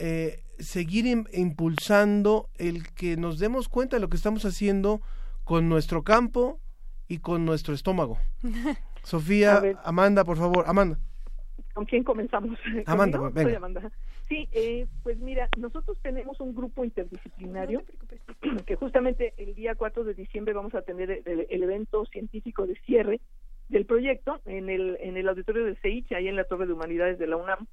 [0.00, 5.02] eh, seguir impulsando el que nos demos cuenta de lo que estamos haciendo
[5.44, 6.58] con nuestro campo
[7.06, 8.18] y con nuestro estómago.
[9.04, 10.98] Sofía, Amanda, por favor, Amanda.
[11.74, 12.58] ¿Con quién comenzamos?
[12.86, 13.20] Amanda,
[14.28, 17.82] Sí, eh, pues mira, nosotros tenemos un grupo interdisciplinario
[18.66, 23.20] que justamente el día 4 de diciembre vamos a tener el, evento científico de cierre
[23.68, 27.18] del proyecto en el, en el auditorio del CEICH, ahí en la Torre de Humanidades
[27.18, 27.66] de la UNAM.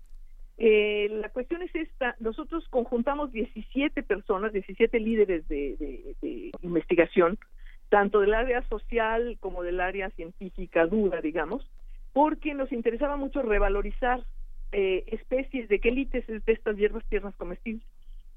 [0.58, 7.38] Eh, la cuestión es esta, nosotros conjuntamos 17 personas, 17 líderes de, investigación,
[7.90, 11.70] tanto del área social como del área científica dura, digamos,
[12.12, 14.24] porque nos interesaba mucho revalorizar
[14.72, 17.86] eh, especies de quelites de estas hierbas tiernas comestibles.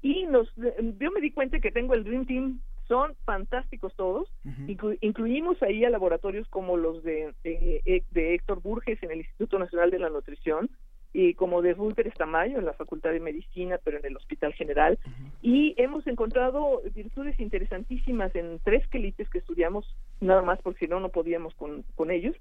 [0.03, 4.31] Y nos, yo me di cuenta que tengo el Dream Team, son fantásticos todos,
[4.99, 9.99] incluimos ahí a laboratorios como los de, de Héctor Burges en el Instituto Nacional de
[9.99, 10.69] la Nutrición,
[11.13, 14.97] y como de Rupert Tamayo en la Facultad de Medicina, pero en el Hospital General.
[15.41, 20.99] Y hemos encontrado virtudes interesantísimas en tres quelites que estudiamos, nada más porque si no,
[20.99, 22.35] no podíamos con, con ellos.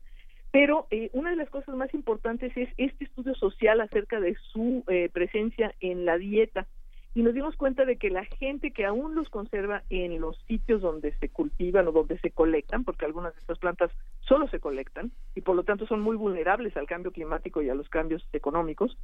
[0.53, 4.85] Pero eh, una de las cosas más importantes es este estudio social acerca de su
[4.89, 6.67] eh, presencia en la dieta
[7.15, 10.81] y nos dimos cuenta de que la gente que aún los conserva en los sitios
[10.81, 13.91] donde se cultivan o donde se colectan, porque algunas de estas plantas
[14.21, 17.75] solo se colectan y por lo tanto son muy vulnerables al cambio climático y a
[17.75, 18.97] los cambios económicos,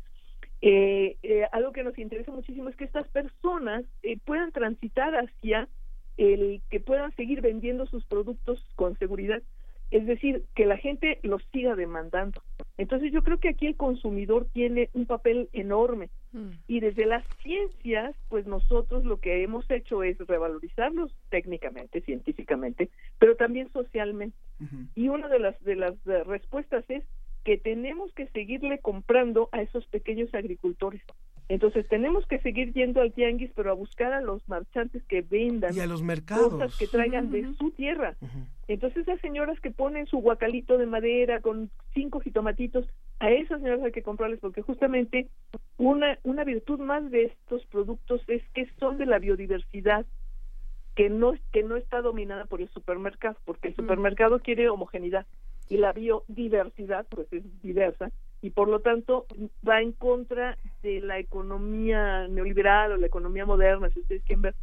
[0.63, 5.69] eh, eh, algo que nos interesa muchísimo es que estas personas eh, puedan transitar hacia
[6.17, 9.43] el que puedan seguir vendiendo sus productos con seguridad
[9.91, 12.43] es decir, que la gente los siga demandando.
[12.77, 16.51] Entonces yo creo que aquí el consumidor tiene un papel enorme mm.
[16.69, 23.37] y desde las ciencias, pues nosotros lo que hemos hecho es revalorizarlos técnicamente, científicamente, pero
[23.37, 24.37] también socialmente.
[24.95, 27.05] Y una de las de las eh, respuestas es
[27.45, 31.03] que tenemos que seguirle comprando a esos pequeños agricultores.
[31.49, 35.77] Entonces tenemos que seguir yendo al tianguis, pero a buscar a los marchantes que vendan
[35.77, 36.55] y a los mercados.
[36.55, 38.17] cosas que traigan de su tierra.
[38.67, 42.89] Entonces esas señoras que ponen su guacalito de madera con cinco jitomatitos,
[43.19, 45.29] a esas señoras hay que comprarles porque justamente
[45.79, 50.05] una una virtud más de estos productos es que son de la biodiversidad
[50.95, 55.27] que no que no está dominada por el supermercado, porque el supermercado quiere homogeneidad
[55.69, 58.11] y la biodiversidad pues es diversa
[58.43, 59.27] y por lo tanto
[59.67, 64.55] va en contra de la economía neoliberal o la economía moderna, si ustedes quieren ver,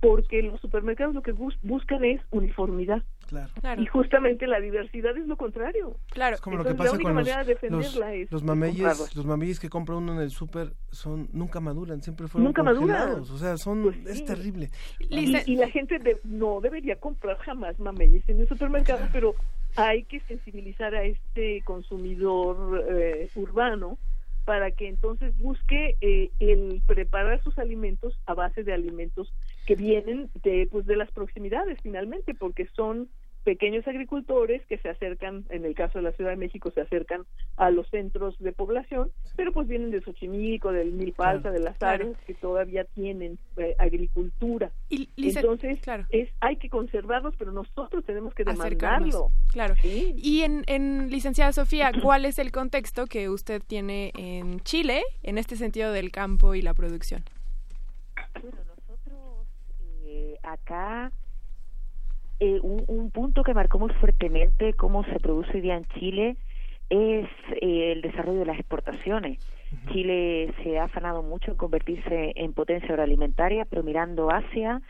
[0.00, 3.02] porque los supermercados lo que buscan es uniformidad.
[3.26, 3.82] Claro.
[3.82, 5.96] Y justamente la diversidad es lo contrario.
[6.10, 6.36] Claro.
[6.36, 7.28] Es como lo que pasa con los,
[8.30, 12.44] los, mameyes, los mameyes que compra uno en el súper son nunca maduran, siempre fueron
[12.44, 13.20] nunca maduran.
[13.20, 14.70] O sea, son pues es terrible.
[14.98, 19.34] Y, la gente no debería comprar jamás mameyes en el supermercado, pero
[19.76, 23.98] hay que sensibilizar a este consumidor eh, urbano
[24.48, 29.30] para que entonces busque eh, el preparar sus alimentos a base de alimentos
[29.68, 33.10] que vienen de pues de las proximidades finalmente porque son
[33.44, 37.26] pequeños agricultores que se acercan, en el caso de la Ciudad de México, se acercan
[37.56, 42.16] a los centros de población, pero pues vienen de Xochimilco, del Milpalta, de las áreas
[42.26, 44.70] que todavía tienen eh, agricultura.
[44.88, 46.06] Y, Entonces, claro.
[46.08, 49.30] es, hay que conservarlos, pero nosotros tenemos que demandarlo.
[49.52, 49.74] Claro.
[49.82, 55.36] Y en, en, licenciada Sofía, ¿cuál es el contexto que usted tiene en Chile en
[55.36, 57.22] este sentido del campo y la producción?
[58.42, 58.77] Bueno,
[60.18, 61.12] eh, acá
[62.40, 66.36] eh, un, un, punto que marcó muy fuertemente cómo se produce hoy día en Chile
[66.90, 67.28] es
[67.60, 69.38] eh, el desarrollo de las exportaciones.
[69.92, 74.80] Chile se ha afanado mucho en convertirse en potencia agroalimentaria, pero mirando hacia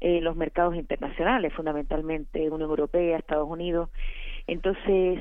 [0.00, 3.90] eh, los mercados internacionales, fundamentalmente Unión Europea, Estados Unidos.
[4.46, 5.20] Entonces,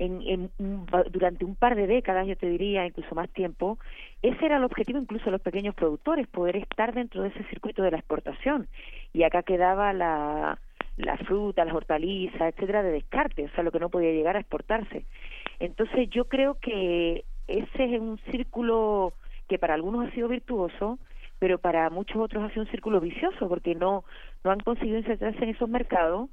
[0.00, 3.78] eh, en, durante un par de décadas, yo te diría, incluso más tiempo,
[4.22, 7.82] ese era el objetivo incluso de los pequeños productores, poder estar dentro de ese circuito
[7.82, 8.66] de la exportación.
[9.12, 10.58] Y acá quedaba la,
[10.96, 14.40] la fruta, las hortalizas, etcétera, de descarte, o sea, lo que no podía llegar a
[14.40, 15.04] exportarse.
[15.58, 19.12] Entonces, yo creo que ese es un círculo
[19.48, 20.98] que para algunos ha sido virtuoso,
[21.38, 24.04] pero para muchos otros ha sido un círculo vicioso, porque no,
[24.44, 26.30] no han conseguido insertarse en esos mercados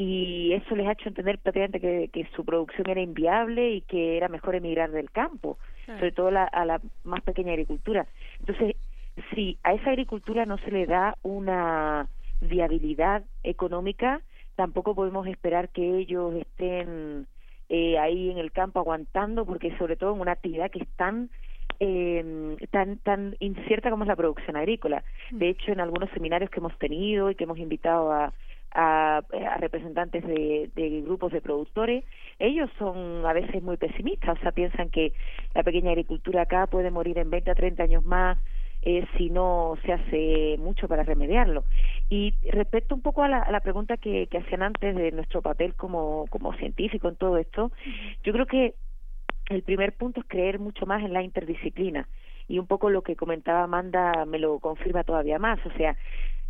[0.00, 4.16] y eso les ha hecho entender prácticamente que, que, su producción era inviable y que
[4.16, 8.06] era mejor emigrar del campo, sobre todo la, a la más pequeña agricultura.
[8.38, 8.76] Entonces,
[9.34, 12.08] si a esa agricultura no se le da una
[12.40, 14.22] viabilidad económica,
[14.56, 17.26] tampoco podemos esperar que ellos estén
[17.68, 21.28] eh, ahí en el campo aguantando, porque sobre todo en una actividad que es tan
[21.78, 25.04] eh, tan tan incierta como es la producción agrícola.
[25.30, 28.32] De hecho, en algunos seminarios que hemos tenido y que hemos invitado a
[28.72, 29.22] a,
[29.58, 32.04] representantes de, grupos de productores,
[32.38, 35.12] ellos son a veces muy pesimistas, o sea, piensan que
[35.54, 38.38] la pequeña agricultura acá puede morir en 20 a 30 años más
[38.82, 41.64] eh, si no se hace mucho para remediarlo.
[42.08, 45.42] Y respecto un poco a la, a la pregunta que, que hacían antes de nuestro
[45.42, 47.72] papel como, como científico en todo esto,
[48.24, 48.74] yo creo que
[49.50, 52.08] el primer punto es creer mucho más en la interdisciplina.
[52.48, 55.96] Y un poco lo que comentaba Amanda me lo confirma todavía más, o sea,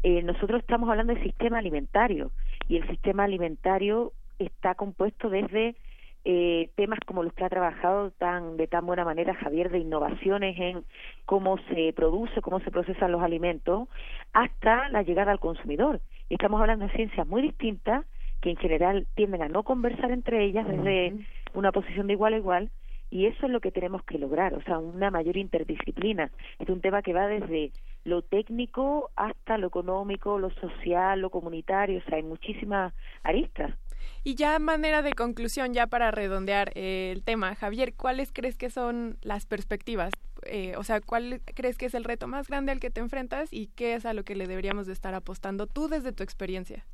[0.03, 2.31] eh, nosotros estamos hablando del sistema alimentario
[2.69, 5.77] y el sistema alimentario está compuesto desde
[6.25, 10.59] eh, temas como los que ha trabajado tan de tan buena manera Javier de innovaciones
[10.59, 10.85] en
[11.25, 13.89] cómo se produce, cómo se procesan los alimentos,
[14.33, 16.01] hasta la llegada al consumidor.
[16.29, 18.05] Y estamos hablando de ciencias muy distintas
[18.41, 21.15] que en general tienden a no conversar entre ellas desde
[21.55, 22.71] una posición de igual a igual,
[23.11, 26.31] y eso es lo que tenemos que lograr, o sea, una mayor interdisciplina.
[26.59, 27.73] Es un tema que va desde
[28.05, 33.75] lo técnico hasta lo económico, lo social, lo comunitario, o sea, hay muchísimas aristas.
[34.23, 38.71] Y ya manera de conclusión, ya para redondear eh, el tema, Javier, ¿cuáles crees que
[38.71, 40.13] son las perspectivas?
[40.47, 43.53] Eh, o sea, ¿cuál crees que es el reto más grande al que te enfrentas
[43.53, 46.87] y qué es a lo que le deberíamos de estar apostando tú desde tu experiencia?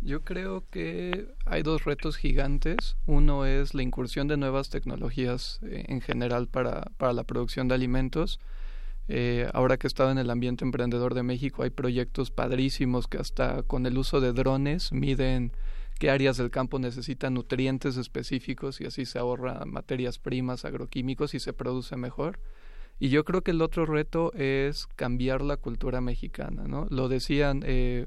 [0.00, 2.96] Yo creo que hay dos retos gigantes.
[3.06, 7.74] Uno es la incursión de nuevas tecnologías eh, en general para, para la producción de
[7.74, 8.38] alimentos.
[9.08, 13.18] Eh, ahora que he estado en el ambiente emprendedor de México, hay proyectos padrísimos que
[13.18, 15.52] hasta con el uso de drones miden
[15.98, 21.40] qué áreas del campo necesitan nutrientes específicos y así se ahorra materias primas, agroquímicos y
[21.40, 22.40] se produce mejor.
[22.98, 26.86] Y yo creo que el otro reto es cambiar la cultura mexicana, ¿no?
[26.90, 28.06] Lo decían eh,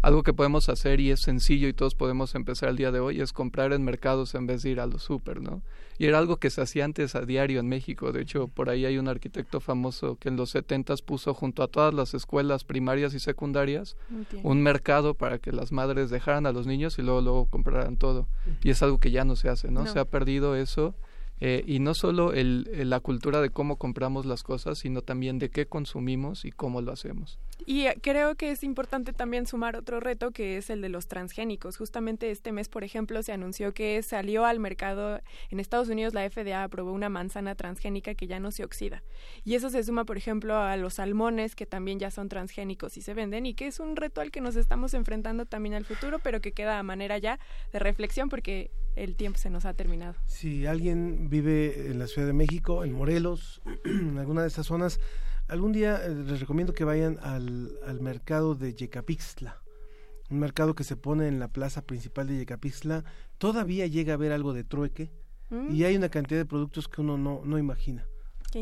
[0.00, 3.20] algo que podemos hacer y es sencillo y todos podemos empezar el día de hoy
[3.20, 5.62] es comprar en mercados en vez de ir a los súper, ¿no?
[5.98, 8.12] Y era algo que se hacía antes a diario en México.
[8.12, 11.68] De hecho, por ahí hay un arquitecto famoso que en los setentas puso junto a
[11.68, 13.96] todas las escuelas primarias y secundarias
[14.44, 18.28] un mercado para que las madres dejaran a los niños y luego, luego compraran todo.
[18.62, 19.86] Y es algo que ya no se hace, ¿no?
[19.86, 20.94] Se ha perdido eso
[21.40, 25.50] eh, y no solo el, la cultura de cómo compramos las cosas, sino también de
[25.50, 27.38] qué consumimos y cómo lo hacemos.
[27.66, 31.76] Y creo que es importante también sumar otro reto que es el de los transgénicos.
[31.76, 36.28] Justamente este mes, por ejemplo, se anunció que salió al mercado en Estados Unidos la
[36.28, 39.02] FDA aprobó una manzana transgénica que ya no se oxida.
[39.44, 43.02] Y eso se suma, por ejemplo, a los salmones que también ya son transgénicos y
[43.02, 46.18] se venden y que es un reto al que nos estamos enfrentando también al futuro,
[46.18, 47.38] pero que queda a manera ya
[47.72, 50.14] de reflexión porque el tiempo se nos ha terminado.
[50.26, 55.00] Si alguien vive en la Ciudad de México, en Morelos, en alguna de esas zonas,
[55.48, 59.62] algún día eh, les recomiendo que vayan al, al mercado de Yecapixtla
[60.30, 63.04] un mercado que se pone en la plaza principal de Yecapixtla,
[63.38, 65.10] todavía llega a haber algo de trueque
[65.50, 65.74] mm.
[65.74, 68.04] y hay una cantidad de productos que uno no, no imagina.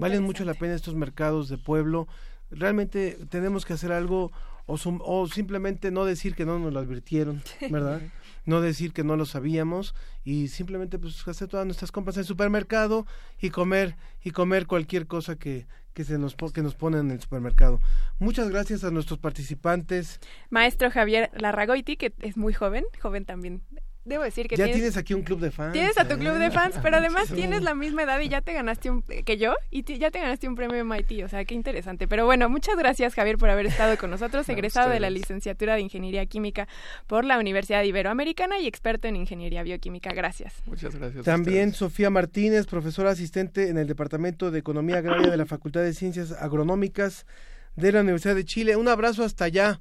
[0.00, 2.08] Valen mucho la pena estos mercados de pueblo
[2.50, 4.32] realmente tenemos que hacer algo
[4.66, 8.02] o, o simplemente no decir que no nos lo advirtieron, ¿verdad?
[8.44, 12.26] no decir que no lo sabíamos y simplemente pues hacer todas nuestras compras en el
[12.26, 13.06] supermercado
[13.40, 15.66] y comer y comer cualquier cosa que,
[15.96, 17.80] que se nos que nos ponen en el supermercado.
[18.18, 20.20] Muchas gracias a nuestros participantes.
[20.50, 23.62] Maestro Javier Larragoiti, que es muy joven, joven también
[24.06, 25.72] debo decir que ya tienes, aquí un club de fans.
[25.72, 28.52] Tienes a tu club de fans, pero además tienes la misma edad y ya te
[28.52, 32.08] ganaste un que yo y ya te ganaste un premio MIT, o sea, qué interesante.
[32.08, 35.80] Pero bueno, muchas gracias Javier por haber estado con nosotros, egresado de la licenciatura de
[35.80, 36.68] Ingeniería Química
[37.06, 40.12] por la Universidad Iberoamericana y experto en Ingeniería Bioquímica.
[40.12, 40.54] Gracias.
[40.66, 41.24] Muchas gracias.
[41.24, 45.92] También Sofía Martínez, profesora asistente en el Departamento de Economía Agraria de la Facultad de
[45.92, 47.26] Ciencias Agronómicas
[47.74, 48.76] de la Universidad de Chile.
[48.76, 49.80] Un abrazo hasta allá.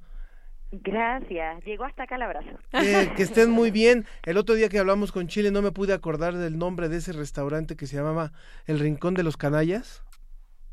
[0.82, 2.50] Gracias, llegó hasta acá el abrazo.
[2.72, 4.06] que estén muy bien.
[4.26, 7.14] El otro día que hablamos con Chile no me pude acordar del nombre de ese
[7.14, 8.32] restaurante que se llamaba
[8.66, 10.04] El Rincón de los Canallas.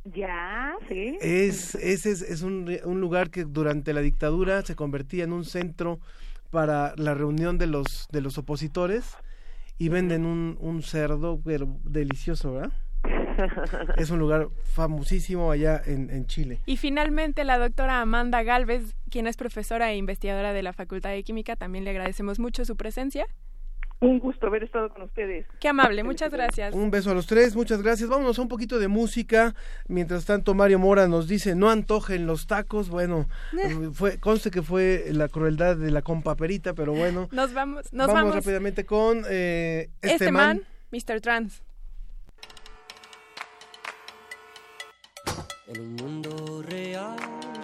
[0.04, 1.16] Ya, sí.
[1.20, 6.00] Es, ese es, un, un, lugar que durante la dictadura se convertía en un centro
[6.50, 9.16] para la reunión de los, de los opositores
[9.78, 12.72] y venden un, un cerdo pero delicioso, ¿verdad?
[13.96, 16.60] es un lugar famosísimo allá en, Chile.
[16.66, 21.22] Y finalmente la doctora Amanda Galvez, quien es profesora e investigadora de la Facultad de
[21.22, 23.26] Química, también le agradecemos mucho su presencia.
[24.02, 25.46] Un gusto haber estado con ustedes.
[25.60, 26.74] Qué amable, muchas gracias.
[26.74, 28.08] Un beso a los tres, muchas gracias.
[28.10, 29.54] Vámonos a un poquito de música.
[29.86, 32.88] Mientras tanto, Mario Mora nos dice, no antojen los tacos.
[32.88, 33.90] Bueno, eh.
[33.92, 37.28] fue, conste que fue la crueldad de la compaperita, pero bueno.
[37.30, 38.34] Nos vamos, nos vamos.
[38.34, 41.20] rápidamente con eh, este, este man, Mr.
[41.20, 41.62] Trans.
[45.74, 47.16] En un mundo real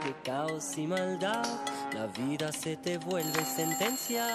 [0.03, 1.45] de caos y maldad,
[1.93, 4.27] la vida se te vuelve sentencia.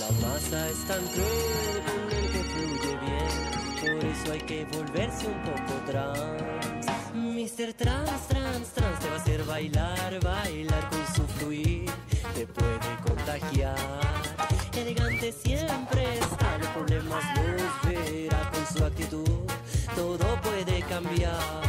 [0.00, 5.26] La masa es tan cruel con el que fluye bien, por eso hay que volverse
[5.26, 6.86] un poco trans.
[7.14, 7.74] Mr.
[7.74, 11.90] Trans, trans, trans te va a hacer bailar, bailar con su fluir,
[12.34, 13.76] te puede contagiar.
[14.74, 19.40] Elegante siempre está, los problemas los verá con su actitud,
[19.94, 21.61] todo puede cambiar.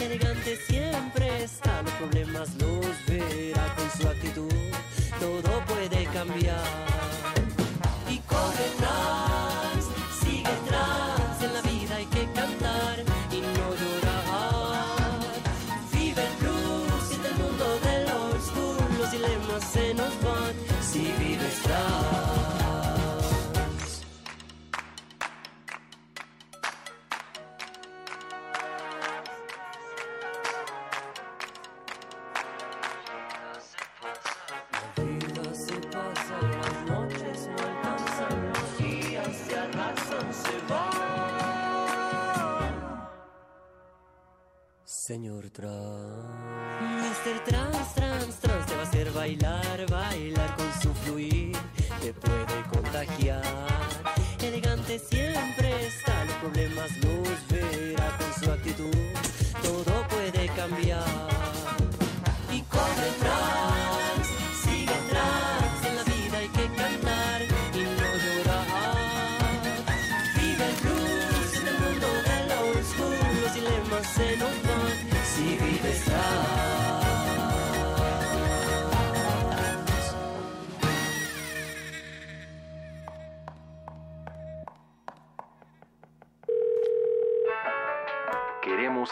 [0.00, 4.52] Elegante siempre está, los problemas los verá con su actitud,
[45.06, 45.68] Señor Trans.
[46.80, 47.44] Mr.
[47.44, 51.54] Trans, Trans, Trans te va a hacer bailar, bailar con su fluir,
[52.00, 53.44] te puede contagiar.
[54.40, 57.93] Elegante siempre está, los problemas los verá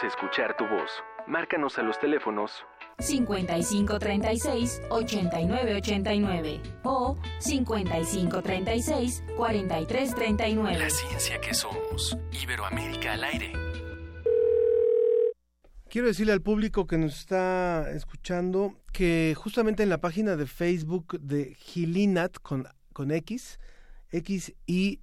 [0.03, 0.91] Queremos escuchar tu voz.
[1.27, 2.65] Márcanos a los teléfonos
[2.99, 10.79] 5536 8989 o 5536 4339.
[10.79, 12.17] La ciencia que somos.
[12.33, 13.53] Iberoamérica al aire.
[15.89, 21.21] Quiero decirle al público que nos está escuchando que justamente en la página de Facebook
[21.21, 23.61] de Gilinat con, con X,
[24.13, 25.01] X-I-L-I-N-A-T,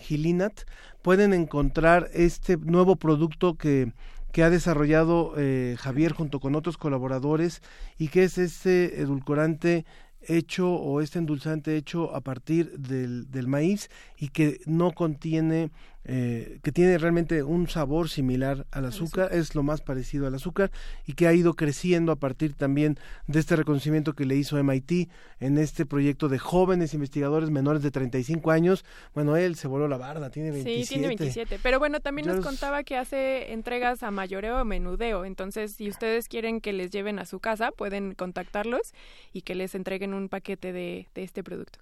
[0.00, 0.60] Gilinat,
[1.02, 3.92] pueden encontrar este nuevo producto que,
[4.32, 7.62] que ha desarrollado eh, Javier junto con otros colaboradores
[7.98, 9.84] y que es este edulcorante
[10.22, 13.88] hecho o este endulzante hecho a partir del, del maíz
[14.18, 15.70] y que no contiene
[16.04, 20.70] eh, que tiene realmente un sabor similar al azúcar, es lo más parecido al azúcar
[21.06, 25.10] y que ha ido creciendo a partir también de este reconocimiento que le hizo MIT
[25.40, 28.84] en este proyecto de jóvenes investigadores menores de 35 años.
[29.14, 30.86] Bueno, él se voló la barda, tiene 27.
[30.86, 31.60] Sí, tiene 27.
[31.62, 35.24] Pero bueno, también nos contaba que hace entregas a mayoreo o menudeo.
[35.26, 38.94] Entonces, si ustedes quieren que les lleven a su casa, pueden contactarlos
[39.32, 41.78] y que les entreguen un paquete de, de este producto.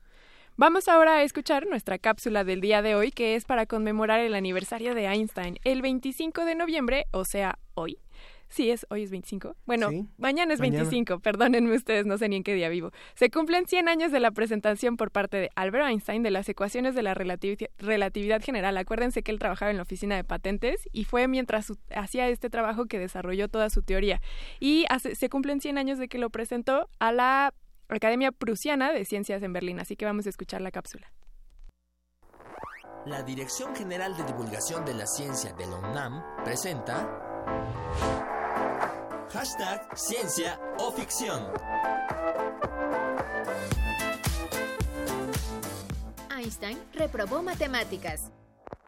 [0.61, 4.35] Vamos ahora a escuchar nuestra cápsula del día de hoy, que es para conmemorar el
[4.35, 5.61] aniversario de Einstein.
[5.63, 8.01] El 25 de noviembre, o sea, hoy.
[8.49, 9.55] Sí, es, hoy es 25.
[9.67, 12.91] Bueno, mañana es 25, perdónenme ustedes, no sé ni en qué día vivo.
[13.15, 16.97] Se cumplen 100 años de la presentación por parte de Albert Einstein de las ecuaciones
[16.97, 18.77] de la relatividad general.
[18.79, 22.87] Acuérdense que él trabajaba en la oficina de patentes y fue mientras hacía este trabajo
[22.87, 24.21] que desarrolló toda su teoría.
[24.59, 27.55] Y se cumplen 100 años de que lo presentó a la
[27.97, 31.11] Academia Prusiana de Ciencias en Berlín, así que vamos a escuchar la cápsula.
[33.07, 37.07] La Dirección General de Divulgación de la Ciencia de la UNAM presenta
[39.33, 41.47] Hashtag Ciencia o Ficción.
[46.37, 48.31] Einstein reprobó matemáticas.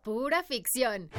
[0.02, 1.10] Pura ficción.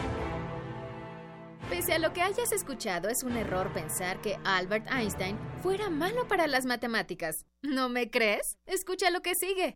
[1.70, 6.28] Pese a lo que hayas escuchado, es un error pensar que Albert Einstein fuera malo
[6.28, 7.46] para las matemáticas.
[7.62, 8.58] ¿No me crees?
[8.66, 9.76] Escucha lo que sigue.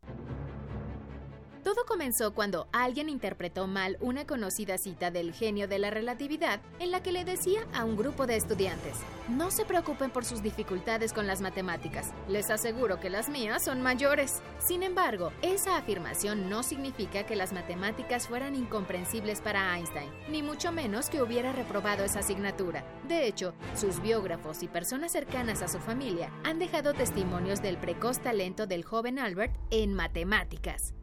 [1.66, 6.92] Todo comenzó cuando alguien interpretó mal una conocida cita del genio de la relatividad en
[6.92, 8.98] la que le decía a un grupo de estudiantes,
[9.30, 13.82] no se preocupen por sus dificultades con las matemáticas, les aseguro que las mías son
[13.82, 14.44] mayores.
[14.60, 20.72] Sin embargo, esa afirmación no significa que las matemáticas fueran incomprensibles para Einstein, ni mucho
[20.72, 22.86] menos que hubiera reprobado esa asignatura.
[23.08, 28.20] De hecho, sus biógrafos y personas cercanas a su familia han dejado testimonios del precoz
[28.20, 30.94] talento del joven Albert en matemáticas.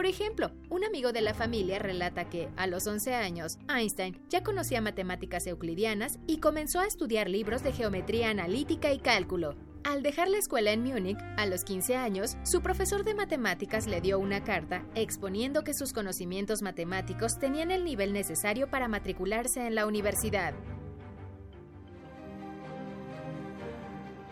[0.00, 4.42] Por ejemplo, un amigo de la familia relata que, a los 11 años, Einstein ya
[4.42, 9.56] conocía matemáticas euclidianas y comenzó a estudiar libros de geometría analítica y cálculo.
[9.84, 14.00] Al dejar la escuela en Múnich, a los 15 años, su profesor de matemáticas le
[14.00, 19.74] dio una carta exponiendo que sus conocimientos matemáticos tenían el nivel necesario para matricularse en
[19.74, 20.54] la universidad.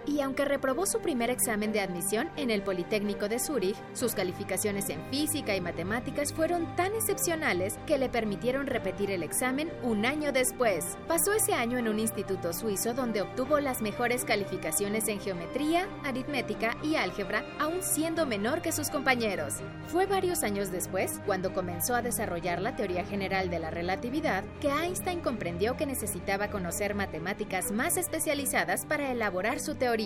[0.09, 4.89] Y aunque reprobó su primer examen de admisión en el Politécnico de Zúrich, sus calificaciones
[4.89, 10.32] en física y matemáticas fueron tan excepcionales que le permitieron repetir el examen un año
[10.32, 10.97] después.
[11.06, 16.76] Pasó ese año en un instituto suizo donde obtuvo las mejores calificaciones en geometría, aritmética
[16.82, 19.56] y álgebra, aún siendo menor que sus compañeros.
[19.89, 24.68] Fue varios años después, cuando comenzó a desarrollar la teoría general de la relatividad, que
[24.68, 29.97] Einstein comprendió que necesitaba conocer matemáticas más especializadas para elaborar su teoría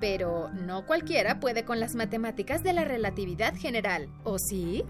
[0.00, 4.84] pero no cualquiera puede con las matemáticas de la relatividad general, ¿o sí?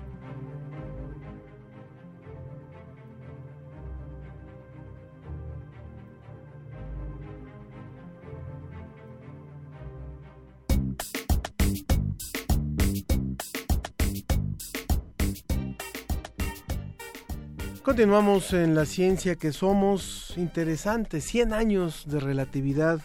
[17.90, 20.32] Continuamos en la ciencia que somos.
[20.36, 23.00] Interesante, 100 años de relatividad.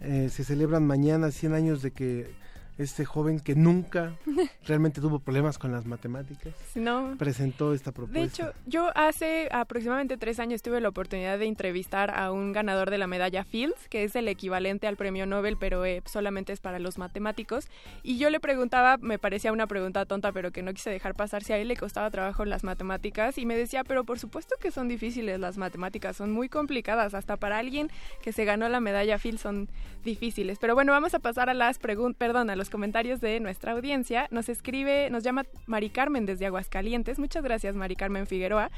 [0.00, 2.30] Eh, se celebran mañana 100 años de que
[2.78, 4.14] este joven que nunca
[4.66, 6.54] realmente tuvo problemas con las matemáticas.
[6.74, 7.14] No.
[7.18, 8.20] Presentó esta propuesta.
[8.20, 12.90] De hecho, yo hace aproximadamente tres años tuve la oportunidad de entrevistar a un ganador
[12.90, 16.60] de la medalla Fields, que es el equivalente al premio Nobel, pero eh, solamente es
[16.60, 17.68] para los matemáticos.
[18.02, 21.42] Y yo le preguntaba, me parecía una pregunta tonta, pero que no quise dejar pasar
[21.42, 23.38] si a él le costaba trabajo las matemáticas.
[23.38, 27.14] Y me decía, pero por supuesto que son difíciles las matemáticas, son muy complicadas.
[27.14, 27.90] Hasta para alguien
[28.22, 29.68] que se ganó la medalla Fields son
[30.04, 30.58] difíciles.
[30.58, 34.28] Pero bueno, vamos a pasar a las preguntas, perdón, a los comentarios de nuestra audiencia.
[34.30, 37.18] Nos escribe, nos llama Mari Carmen desde Aguascalientes.
[37.18, 38.70] Muchas gracias, Mari Carmen Figueroa.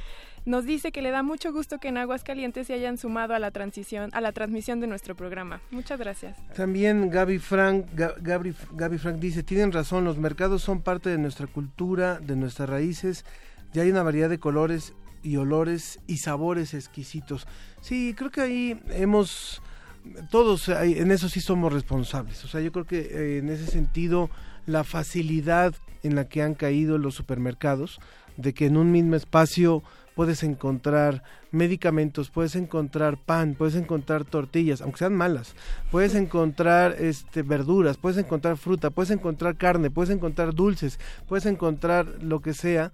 [0.45, 3.51] Nos dice que le da mucho gusto que en Aguascalientes se hayan sumado a la
[3.51, 5.61] transición, a la transmisión de nuestro programa.
[5.71, 6.37] Muchas gracias.
[6.55, 11.47] También Gaby Frank, Gaby, Gaby Frank dice, tienen razón, los mercados son parte de nuestra
[11.47, 13.25] cultura, de nuestras raíces.
[13.73, 17.47] Ya hay una variedad de colores y olores y sabores exquisitos.
[17.81, 19.63] Sí, creo que ahí hemos
[20.31, 22.45] todos en eso sí somos responsables.
[22.45, 24.31] O sea, yo creo que eh, en ese sentido
[24.67, 28.01] la facilidad en la que han caído los supermercados,
[28.37, 29.83] de que en un mismo espacio
[30.15, 35.55] puedes encontrar medicamentos, puedes encontrar pan, puedes encontrar tortillas, aunque sean malas,
[35.91, 40.99] puedes encontrar este verduras, puedes encontrar fruta, puedes encontrar carne, puedes encontrar dulces,
[41.29, 42.93] puedes encontrar lo que sea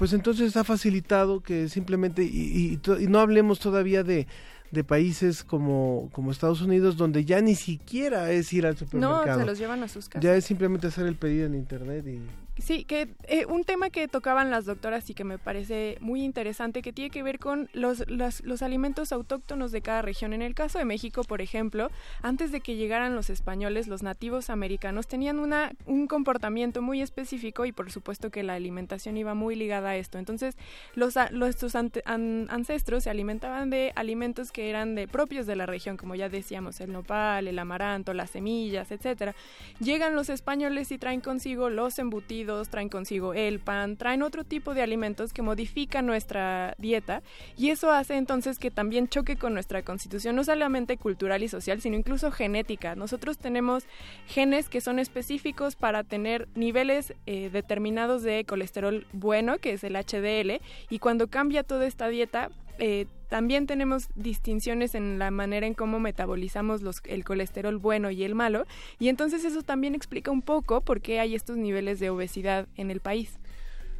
[0.00, 4.26] pues entonces está facilitado que simplemente, y, y no hablemos todavía de
[4.70, 9.26] de países como, como Estados Unidos donde ya ni siquiera es ir al supermercado.
[9.26, 10.22] No, se los llevan a sus casas.
[10.22, 12.20] Ya es simplemente hacer el pedido en internet y
[12.60, 16.82] Sí, que eh, un tema que tocaban las doctoras y que me parece muy interesante,
[16.82, 20.34] que tiene que ver con los, los, alimentos autóctonos de cada región.
[20.34, 24.50] En el caso de México, por ejemplo, antes de que llegaran los españoles, los nativos
[24.50, 29.56] americanos tenían una, un comportamiento muy específico y por supuesto que la alimentación iba muy
[29.56, 30.18] ligada a esto.
[30.18, 30.56] Entonces,
[30.94, 36.14] los, nuestros ancestros se alimentaban de alimentos que eran de propios de la región, como
[36.14, 39.34] ya decíamos, el nopal, el amaranto, las semillas, etcétera.
[39.78, 44.74] Llegan los españoles y traen consigo los embutidos traen consigo el pan, traen otro tipo
[44.74, 47.22] de alimentos que modifican nuestra dieta
[47.56, 51.80] y eso hace entonces que también choque con nuestra constitución, no solamente cultural y social,
[51.80, 52.94] sino incluso genética.
[52.94, 53.84] Nosotros tenemos
[54.26, 59.94] genes que son específicos para tener niveles eh, determinados de colesterol bueno, que es el
[59.94, 62.50] HDL, y cuando cambia toda esta dieta,
[62.80, 68.24] eh, también tenemos distinciones en la manera en cómo metabolizamos los, el colesterol bueno y
[68.24, 68.66] el malo,
[68.98, 72.90] y entonces eso también explica un poco por qué hay estos niveles de obesidad en
[72.90, 73.38] el país.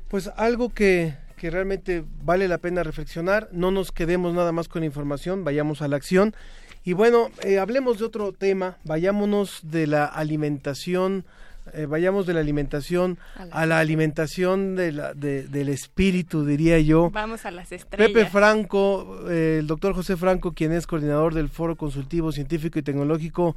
[0.08, 4.82] Pues algo que, que realmente vale la pena reflexionar, no nos quedemos nada más con
[4.82, 6.34] información, vayamos a la acción.
[6.82, 11.24] Y bueno, eh, hablemos de otro tema, vayámonos de la alimentación
[11.72, 13.18] eh, vayamos de la alimentación
[13.50, 17.10] a la, alimentación de la, del espíritu, diría yo.
[17.10, 18.12] Vamos a las estrellas.
[18.12, 22.82] Pepe Franco, eh, el doctor José Franco, quien es coordinador del Foro Consultivo Científico y
[22.82, 23.56] Tecnológico,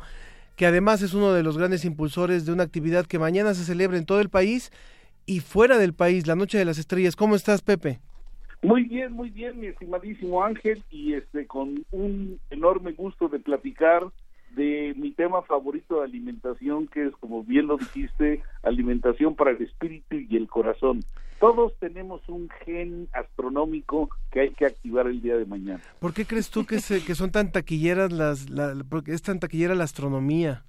[0.55, 3.97] que además es uno de los grandes impulsores de una actividad que mañana se celebra
[3.97, 4.71] en todo el país
[5.25, 7.15] y fuera del país, la Noche de las Estrellas.
[7.15, 7.99] ¿Cómo estás, Pepe?
[8.61, 14.03] Muy bien, muy bien, mi estimadísimo Ángel, y este con un enorme gusto de platicar
[14.55, 19.61] de mi tema favorito de alimentación, que es, como bien lo dijiste, alimentación para el
[19.61, 21.01] espíritu y el corazón.
[21.39, 25.81] Todos tenemos un gen astronómico que hay que activar el día de mañana.
[25.99, 29.39] ¿Por qué crees tú que, se, que son tan taquilleras las, la, porque es tan
[29.39, 30.63] taquillera la astronomía?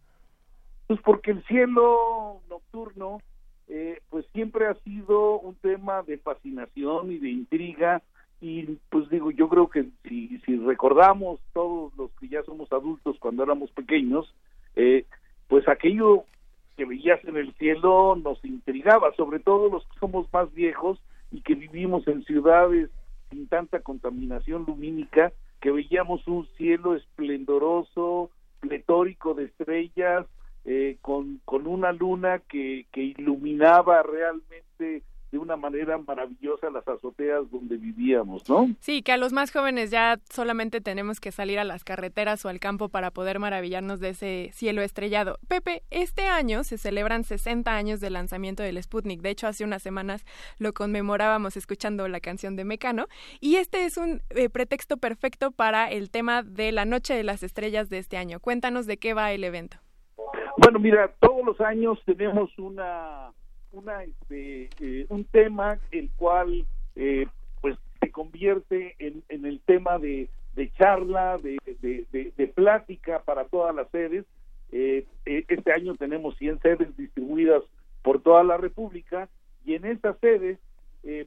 [0.86, 3.20] Pues porque el cielo nocturno,
[3.68, 8.02] eh, pues siempre ha sido un tema de fascinación y de intriga
[8.44, 13.16] y pues digo, yo creo que si, si recordamos todos los que ya somos adultos
[13.18, 14.34] cuando éramos pequeños,
[14.76, 15.06] eh,
[15.48, 16.24] pues aquello
[16.76, 21.00] que veías en el cielo nos intrigaba, sobre todo los que somos más viejos
[21.32, 22.90] y que vivimos en ciudades
[23.30, 28.28] sin tanta contaminación lumínica, que veíamos un cielo esplendoroso,
[28.60, 30.26] pletórico de estrellas,
[30.66, 35.02] eh, con, una luna que, que iluminaba realmente
[35.34, 38.68] de una manera maravillosa las azoteas donde vivíamos, ¿no?
[38.78, 42.48] Sí, que a los más jóvenes ya solamente tenemos que salir a las carreteras o
[42.48, 45.40] al campo para poder maravillarnos de ese cielo estrellado.
[45.48, 49.22] Pepe, este año se celebran 60 años del lanzamiento del Sputnik.
[49.22, 50.24] De hecho, hace unas semanas
[50.58, 53.06] lo conmemorábamos escuchando la canción de Mecano.
[53.40, 57.42] Y este es un eh, pretexto perfecto para el tema de la Noche de las
[57.42, 58.38] Estrellas de este año.
[58.38, 59.78] Cuéntanos de qué va el evento.
[60.58, 63.32] Bueno, mira, todos los años tenemos una
[63.74, 66.64] una este, eh, un tema el cual
[66.96, 67.26] eh,
[67.60, 73.74] pues se convierte en, en el tema de, de charla, de, de, plática para todas
[73.74, 74.24] las sedes.
[74.72, 77.62] Eh, este año tenemos 100 sedes distribuidas
[78.02, 79.28] por toda la República
[79.64, 80.58] y en esas sedes,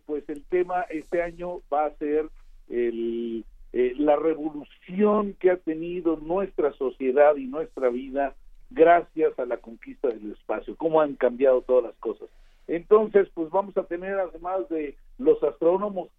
[0.06, 2.30] pues el tema este año va a ser
[2.69, 8.36] el, la revolución que ha tenido nuestra sociedad y nuestra vida
[8.69, 12.30] gracias a la conquista del espacio, cómo han cambiado todas las cosas.
[12.68, 16.10] Entonces, pues vamos a tener, además de los astrónomos,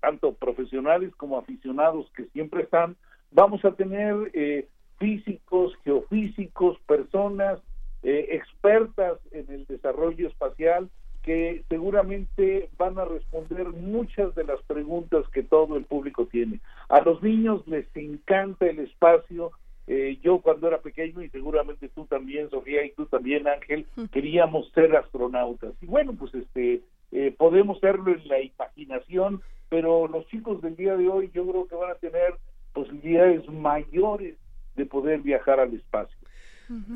[0.00, 2.96] tanto profesionales como aficionados que siempre están,
[3.30, 4.68] vamos a tener eh,
[4.98, 7.60] físicos, geofísicos, personas
[8.02, 10.88] eh, expertas en el desarrollo espacial
[11.22, 16.60] que seguramente van a responder muchas de las preguntas que todo el público tiene.
[16.88, 19.50] A los niños les encanta el espacio,
[19.90, 24.70] eh, yo cuando era pequeño y seguramente tú también, Sofía, y tú también, Ángel, queríamos
[24.72, 25.72] ser astronautas.
[25.80, 29.40] Y bueno, pues este, eh, podemos serlo en la imaginación,
[29.70, 32.34] pero los chicos del día de hoy yo creo que van a tener
[32.74, 34.36] posibilidades mayores
[34.76, 36.18] de poder viajar al espacio.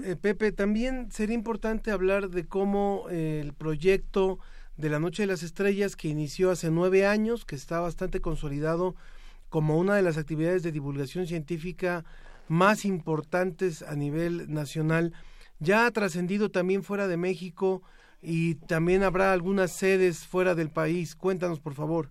[0.05, 4.39] Eh, Pepe, también sería importante hablar de cómo el proyecto
[4.77, 8.94] de la Noche de las Estrellas, que inició hace nueve años, que está bastante consolidado
[9.48, 12.05] como una de las actividades de divulgación científica
[12.52, 15.14] más importantes a nivel nacional.
[15.58, 17.82] Ya ha trascendido también fuera de México
[18.20, 21.16] y también habrá algunas sedes fuera del país.
[21.16, 22.10] Cuéntanos, por favor.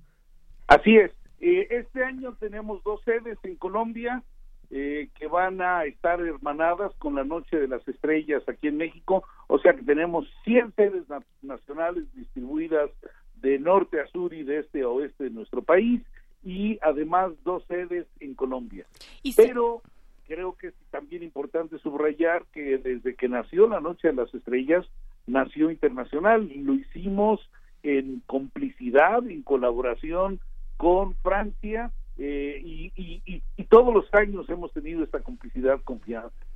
[0.68, 1.12] Así es.
[1.40, 4.24] Eh, este año tenemos dos sedes en Colombia
[4.72, 9.24] eh, que van a estar hermanadas con la Noche de las Estrellas aquí en México.
[9.48, 11.04] O sea que tenemos 100 sedes
[11.44, 12.90] nacionales distribuidas
[13.36, 16.02] de norte a sur y de este a oeste de nuestro país
[16.44, 18.88] y además dos sedes en Colombia.
[19.36, 19.84] Pero
[20.28, 24.86] creo que es también importante subrayar que desde que nació la Noche de las Estrellas,
[25.28, 26.50] nació internacional.
[26.56, 27.40] Lo hicimos
[27.84, 30.40] en complicidad, en colaboración
[30.78, 36.02] con Francia eh, y, todos los años hemos tenido esta complicidad con,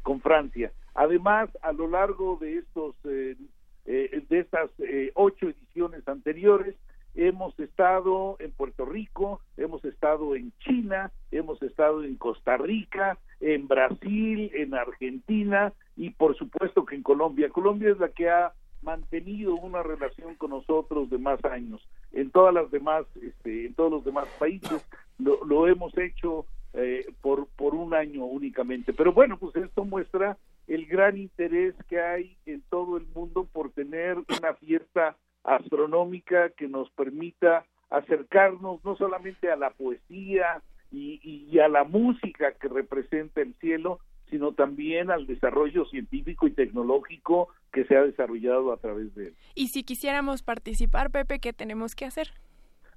[0.03, 0.73] con Francia.
[0.93, 3.37] Además, a lo largo de estos eh,
[3.85, 4.69] eh, de estas
[5.13, 6.75] ocho ediciones anteriores,
[7.15, 13.67] hemos estado en Puerto Rico, hemos estado en China, hemos estado en Costa Rica, en
[13.67, 17.49] Brasil, en Argentina y por supuesto que en Colombia.
[17.49, 21.87] Colombia es la que ha mantenido una relación con nosotros de más años.
[22.11, 24.85] En todas las demás, este, en todos los demás países
[25.17, 28.93] lo, hemos hecho eh, por por un año únicamente.
[28.93, 30.37] Pero bueno, pues esto muestra
[30.67, 36.67] el gran interés que hay en todo el mundo por tener una fiesta astronómica que
[36.67, 40.61] nos permita acercarnos no solamente a la poesía
[40.95, 43.99] y, a la música que representa el cielo,
[44.29, 49.35] sino también al desarrollo científico y tecnológico que se ha desarrollado a través de él.
[49.53, 52.29] Y si quisiéramos participar, Pepe, ¿qué tenemos que hacer?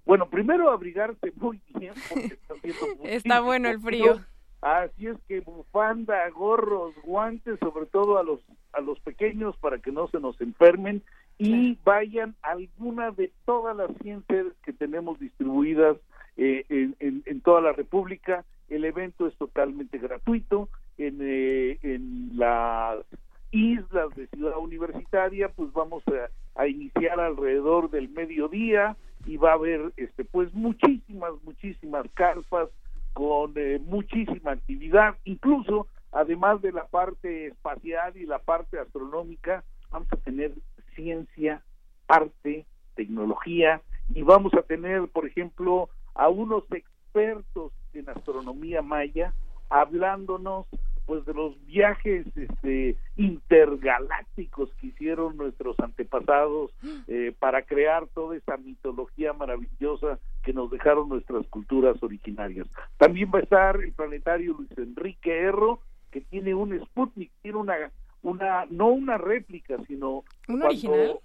[0.05, 2.55] Bueno, primero abrigarse muy bien porque está,
[3.05, 4.21] está bueno el frío.
[4.61, 8.41] Así es que bufanda, gorros, guantes, sobre todo a los
[8.73, 11.03] a los pequeños para que no se nos enfermen
[11.39, 15.97] y vayan a alguna de todas las 100 sedes que tenemos distribuidas
[16.39, 16.65] eh,
[17.01, 18.45] en, toda la República.
[18.69, 20.69] El evento es totalmente gratuito.
[20.97, 23.05] En, eh, en las
[23.51, 28.97] islas de Ciudad Universitaria, pues vamos a, a, iniciar alrededor del mediodía
[29.27, 32.69] y va a haber, este, pues muchísimas, muchísimas carpas
[33.13, 40.09] con eh, muchísima actividad, incluso además de la parte espacial y la parte astronómica, vamos
[40.13, 40.53] a tener
[40.95, 41.63] ciencia,
[42.07, 43.83] arte, tecnología
[44.15, 49.33] y vamos a tener, por ejemplo, a unos expertos en astronomía maya
[49.71, 50.67] hablándonos
[51.07, 56.71] pues de los viajes este, intergalácticos que hicieron nuestros antepasados
[57.09, 62.67] eh, para crear toda esa mitología maravillosa que nos dejaron nuestras culturas originarias.
[62.99, 65.81] También va a estar el planetario Luis Enrique Erro,
[66.11, 67.75] que tiene un Sputnik, tiene una
[68.21, 71.21] una no una réplica sino ¿Un original?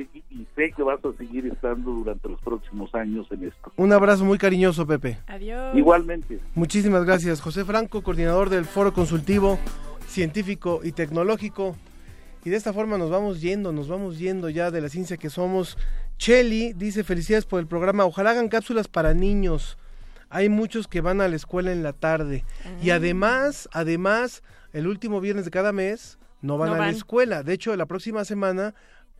[0.54, 3.72] sé que vas a seguir estando durante los próximos años en esto.
[3.76, 5.18] Un abrazo muy cariñoso, Pepe.
[5.26, 5.76] Adiós.
[5.76, 6.40] Igualmente.
[6.54, 9.58] Muchísimas gracias, José Franco, coordinador del Foro Consultivo
[10.06, 11.76] Científico y Tecnológico.
[12.44, 15.30] Y de esta forma nos vamos yendo, nos vamos yendo ya de la ciencia que
[15.30, 15.76] somos.
[16.16, 18.04] Chelly dice felicidades por el programa.
[18.04, 19.76] Ojalá hagan cápsulas para niños.
[20.30, 22.44] Hay muchos que van a la escuela en la tarde.
[22.82, 27.42] Y además, además, el último viernes de cada mes no van a la escuela.
[27.42, 28.74] De hecho, la próxima semana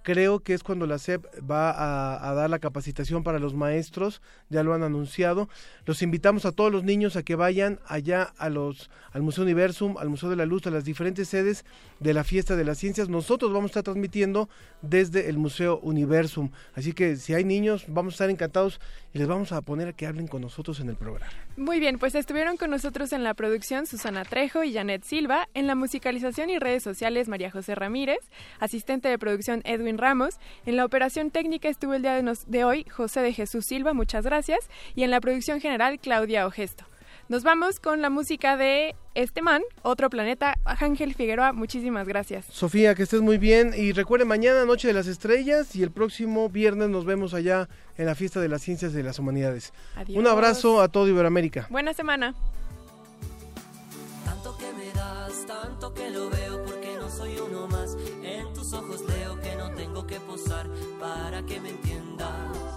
[0.07, 4.23] creo que es cuando la SEP va a, a, dar la capacitación para los maestros,
[4.49, 5.49] ya lo han anunciado.
[5.85, 9.97] Los invitamos a todos los niños a que vayan allá a los, al Museo Universum,
[9.99, 11.65] al Museo de la Luz, a las diferentes sedes
[11.99, 13.09] de la Fiesta de las Ciencias.
[13.09, 14.49] Nosotros vamos a estar transmitiendo
[14.81, 16.51] desde el Museo Universum.
[16.77, 18.81] Así que si hay niños, vamos a estar encantados
[19.17, 21.33] les vamos a poner a que hablen con nosotros en el programa.
[21.57, 25.67] Muy bien, pues estuvieron con nosotros en la producción Susana Trejo y Janet Silva, en
[25.67, 28.21] la musicalización y redes sociales María José Ramírez,
[28.59, 32.85] asistente de producción Edwin Ramos, en la operación técnica estuvo el día de, de hoy
[32.85, 36.85] José de Jesús Silva, muchas gracias, y en la producción general Claudia Ogesto.
[37.29, 40.55] Nos vamos con la música de este man, Otro Planeta.
[40.65, 42.47] Ángel Figueroa, muchísimas gracias.
[42.53, 43.73] Sofía, que estés muy bien.
[43.77, 48.07] Y recuerden, mañana Noche de las Estrellas y el próximo viernes nos vemos allá en
[48.07, 49.73] la Fiesta de las Ciencias y de las Humanidades.
[49.97, 50.17] Adiós.
[50.17, 51.67] Un abrazo a todo Iberoamérica.
[51.69, 52.33] Buena semana.
[54.25, 57.97] Tanto que me das, tanto que lo veo, porque no soy uno más.
[58.23, 60.69] En tus ojos leo que no tengo que posar
[61.01, 62.77] para que me entiendas.